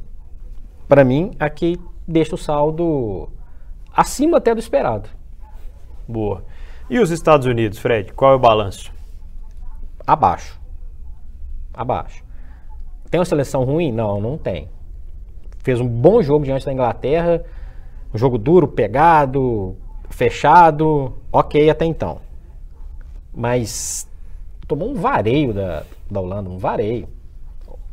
para 0.87 1.03
mim, 1.03 1.31
aqui 1.39 1.79
deixa 2.07 2.35
o 2.35 2.37
saldo 2.37 3.29
acima 3.95 4.37
até 4.37 4.53
do 4.53 4.59
esperado. 4.59 5.09
Boa. 6.07 6.43
E 6.89 6.99
os 6.99 7.11
Estados 7.11 7.45
Unidos, 7.45 7.77
Fred? 7.79 8.13
Qual 8.13 8.33
é 8.33 8.35
o 8.35 8.39
balanço? 8.39 8.91
Abaixo. 10.05 10.60
Abaixo. 11.73 12.23
Tem 13.09 13.19
uma 13.19 13.25
seleção 13.25 13.63
ruim? 13.63 13.91
Não, 13.91 14.21
não 14.21 14.37
tem. 14.37 14.69
Fez 15.59 15.79
um 15.79 15.87
bom 15.87 16.21
jogo 16.21 16.45
diante 16.45 16.65
da 16.65 16.73
Inglaterra. 16.73 17.43
Um 18.13 18.17
jogo 18.17 18.37
duro, 18.37 18.67
pegado, 18.67 19.75
fechado. 20.09 21.13
Ok 21.31 21.69
até 21.69 21.85
então. 21.85 22.19
Mas 23.33 24.07
tomou 24.67 24.89
um 24.89 24.95
vareio 24.95 25.53
da, 25.53 25.83
da 26.09 26.19
Holanda, 26.19 26.49
um 26.49 26.57
vareio. 26.57 27.07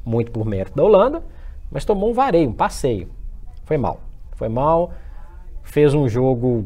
Muito 0.05 0.31
por 0.31 0.47
mérito 0.47 0.77
da 0.77 0.85
Holanda, 0.85 1.23
mas 1.71 1.85
tomou 1.85 2.11
um 2.11 2.15
vareio, 2.15 2.49
um 2.49 2.53
passeio. 2.53 3.09
Foi 3.65 3.77
mal. 3.77 4.01
Foi 4.33 4.49
mal. 4.49 4.93
Fez 5.63 5.93
um 5.93 6.09
jogo 6.09 6.65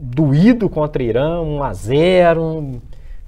doído 0.00 0.68
contra 0.68 1.02
o 1.02 1.06
Irã, 1.06 1.40
1 1.40 1.62
a 1.62 1.72
0 1.72 2.80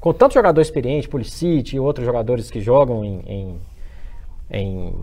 com 0.07 0.13
tanto 0.13 0.35
jogador 0.35 0.61
experiente, 0.61 1.09
Pulisic 1.09 1.75
e 1.75 1.81
outros 1.81 2.07
jogadores 2.07 2.49
que 2.49 2.61
jogam 2.61 3.05
em, 3.05 3.21
em, 3.27 3.61
em, 4.49 4.95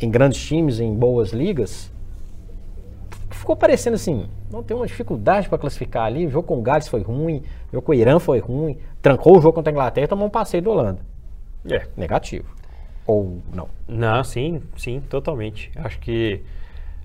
em 0.00 0.08
grandes 0.08 0.40
times, 0.40 0.78
em 0.78 0.94
boas 0.94 1.32
ligas, 1.32 1.92
ficou 3.28 3.56
parecendo 3.56 3.96
assim, 3.96 4.28
não 4.48 4.62
tem 4.62 4.76
uma 4.76 4.86
dificuldade 4.86 5.48
para 5.48 5.58
classificar 5.58 6.04
ali. 6.04 6.28
O 6.28 6.30
jogo 6.30 6.46
com 6.46 6.60
o 6.60 6.62
Gales 6.62 6.86
foi 6.86 7.02
ruim, 7.02 7.42
o 7.70 7.72
jogo 7.72 7.86
com 7.86 7.90
o 7.90 7.94
Irã 7.96 8.20
foi 8.20 8.38
ruim, 8.38 8.78
trancou 9.02 9.36
o 9.36 9.42
jogo 9.42 9.52
contra 9.52 9.72
a 9.72 9.74
Inglaterra 9.74 10.04
e 10.04 10.08
tomou 10.08 10.28
um 10.28 10.30
passeio 10.30 10.62
do 10.62 10.70
Holanda. 10.70 11.00
É. 11.68 11.84
Negativo. 11.96 12.46
Ou 13.04 13.42
não? 13.52 13.68
Não, 13.88 14.22
sim, 14.22 14.62
sim, 14.76 15.00
totalmente. 15.10 15.72
Acho 15.74 15.98
que 15.98 16.40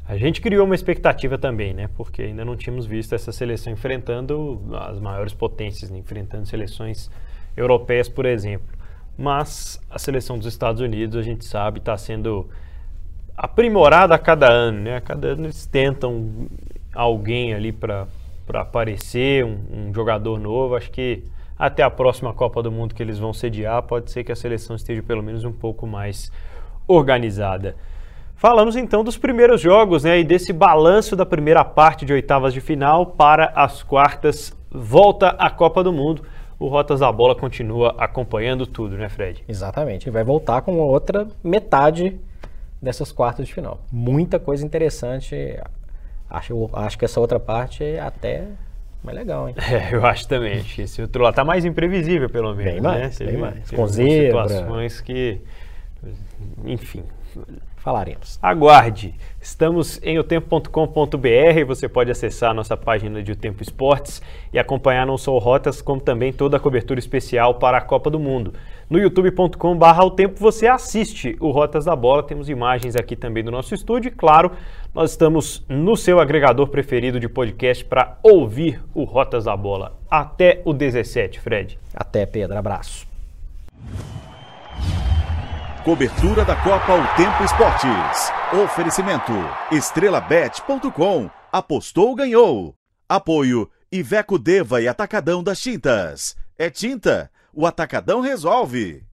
a 0.07 0.15
gente 0.15 0.41
criou 0.41 0.63
uma 0.63 0.75
expectativa 0.75 1.39
também, 1.39 1.73
né? 1.73 1.89
Porque 1.97 2.21
ainda 2.21 2.45
não 2.45 2.55
tínhamos 2.55 2.85
visto 2.85 3.15
essa 3.15 3.31
seleção 3.31 3.73
enfrentando 3.73 4.61
as 4.79 4.99
maiores 4.99 5.33
potências, 5.33 5.89
né? 5.89 5.97
enfrentando 5.97 6.45
seleções 6.45 7.09
europeias, 7.55 8.07
por 8.09 8.25
exemplo. 8.25 8.67
Mas 9.17 9.79
a 9.89 9.99
seleção 9.99 10.37
dos 10.37 10.47
Estados 10.47 10.81
Unidos, 10.81 11.17
a 11.17 11.21
gente 11.21 11.45
sabe, 11.45 11.79
está 11.79 11.97
sendo 11.97 12.49
aprimorada 13.35 14.15
a 14.15 14.19
cada 14.19 14.49
ano, 14.49 14.81
né? 14.81 14.97
A 14.97 15.01
cada 15.01 15.29
ano 15.29 15.45
eles 15.45 15.65
tentam 15.65 16.47
alguém 16.93 17.53
ali 17.53 17.71
para 17.71 18.07
aparecer, 18.53 19.45
um, 19.45 19.59
um, 19.71 19.93
jogador 19.93 20.39
novo. 20.39 20.75
Acho 20.75 20.91
que 20.91 21.23
até 21.57 21.83
a 21.83 21.89
próxima 21.89 22.33
Copa 22.33 22.63
do 22.63 22.71
Mundo 22.71 22.95
que 22.95 23.03
eles 23.03 23.19
vão 23.19 23.33
sediar, 23.33 23.83
pode 23.83 24.11
ser 24.11 24.23
que 24.23 24.31
a 24.31 24.35
seleção 24.35 24.75
esteja 24.75 25.03
pelo 25.03 25.21
menos 25.21 25.43
um 25.43 25.51
pouco 25.51 25.85
mais 25.85 26.31
organizada. 26.87 27.75
Falamos 28.35 28.75
então 28.75 29.03
dos 29.03 29.17
primeiros 29.17 29.61
jogos, 29.61 30.03
né? 30.03 30.19
E 30.19 30.23
desse 30.23 30.51
balanço 30.51 31.15
da 31.15 31.25
primeira 31.25 31.63
parte 31.63 32.05
de 32.05 32.13
oitavas 32.13 32.53
de 32.53 32.59
final 32.59 33.05
para 33.05 33.51
as 33.55 33.83
quartas. 33.83 34.51
Volta 34.71 35.29
à 35.37 35.49
Copa 35.49 35.83
do 35.83 35.93
Mundo 35.93 36.23
o 36.61 36.67
Rotas 36.67 36.99
da 36.99 37.11
Bola 37.11 37.33
continua 37.33 37.95
acompanhando 37.97 38.67
tudo, 38.67 38.95
né, 38.95 39.09
Fred? 39.09 39.43
Exatamente. 39.47 40.07
E 40.07 40.11
vai 40.11 40.23
voltar 40.23 40.61
com 40.61 40.77
outra 40.77 41.27
metade 41.43 42.19
dessas 42.79 43.11
quartas 43.11 43.47
de 43.47 43.53
final. 43.53 43.79
Muita 43.91 44.37
coisa 44.37 44.63
interessante. 44.63 45.59
Acho, 46.29 46.69
acho 46.73 46.99
que 46.99 47.05
essa 47.05 47.19
outra 47.19 47.39
parte 47.39 47.83
é 47.83 47.99
até 47.99 48.45
mais 49.03 49.17
legal, 49.17 49.49
hein? 49.49 49.55
É, 49.71 49.95
eu 49.95 50.05
acho 50.05 50.27
também. 50.27 50.59
Acho 50.59 50.75
que 50.75 50.83
esse 50.83 51.01
outro 51.01 51.23
lá 51.23 51.33
tá 51.33 51.43
mais 51.43 51.65
imprevisível, 51.65 52.29
pelo 52.29 52.53
menos. 52.53 52.73
Bem 52.73 52.81
mais, 52.81 53.19
né? 53.19 53.25
bem 53.25 53.37
mais. 53.37 53.71
Com 53.71 53.87
zebra. 53.87 54.47
situações 54.47 55.01
que... 55.01 55.41
Enfim, 56.63 57.03
falaremos. 57.81 58.39
Aguarde. 58.41 59.15
Estamos 59.41 59.99
em 60.03 60.19
otempo.com.br. 60.19 61.65
Você 61.67 61.89
pode 61.89 62.11
acessar 62.11 62.51
a 62.51 62.53
nossa 62.53 62.77
página 62.77 63.21
de 63.23 63.31
O 63.31 63.35
Tempo 63.35 63.63
Esportes 63.63 64.21
e 64.53 64.59
acompanhar 64.59 65.05
não 65.05 65.17
só 65.17 65.33
o 65.33 65.39
Rotas, 65.39 65.81
como 65.81 65.99
também 65.99 66.31
toda 66.31 66.57
a 66.57 66.59
cobertura 66.59 66.99
especial 66.99 67.55
para 67.55 67.77
a 67.77 67.81
Copa 67.81 68.09
do 68.09 68.19
Mundo. 68.19 68.53
No 68.89 68.99
youtube.com.br 68.99 70.01
o 70.03 70.11
tempo 70.11 70.39
você 70.39 70.67
assiste 70.67 71.35
o 71.39 71.49
Rotas 71.49 71.85
da 71.85 71.95
Bola. 71.95 72.21
Temos 72.23 72.49
imagens 72.49 72.95
aqui 72.95 73.15
também 73.15 73.43
do 73.43 73.49
nosso 73.49 73.73
estúdio. 73.73 74.09
E, 74.09 74.11
claro, 74.11 74.51
nós 74.93 75.11
estamos 75.11 75.65
no 75.67 75.95
seu 75.97 76.19
agregador 76.19 76.67
preferido 76.67 77.19
de 77.19 77.27
podcast 77.27 77.83
para 77.83 78.17
ouvir 78.21 78.79
o 78.93 79.03
Rotas 79.03 79.45
da 79.45 79.57
Bola. 79.57 79.97
Até 80.09 80.61
o 80.65 80.73
17, 80.73 81.39
Fred. 81.39 81.79
Até, 81.95 82.25
Pedro. 82.25 82.57
Abraço. 82.57 83.07
Cobertura 85.83 86.45
da 86.45 86.55
Copa 86.55 86.93
O 86.93 87.15
Tempo 87.17 87.43
Esportes. 87.43 88.31
Oferecimento 88.63 89.31
estrelabet.com. 89.71 91.27
Apostou, 91.51 92.13
ganhou. 92.13 92.75
Apoio 93.09 93.67
Iveco 93.91 94.37
Deva 94.37 94.79
e 94.79 94.87
Atacadão 94.87 95.43
das 95.43 95.59
Tintas. 95.59 96.35
É 96.55 96.69
tinta, 96.69 97.31
o 97.51 97.65
Atacadão 97.65 98.21
resolve. 98.21 99.03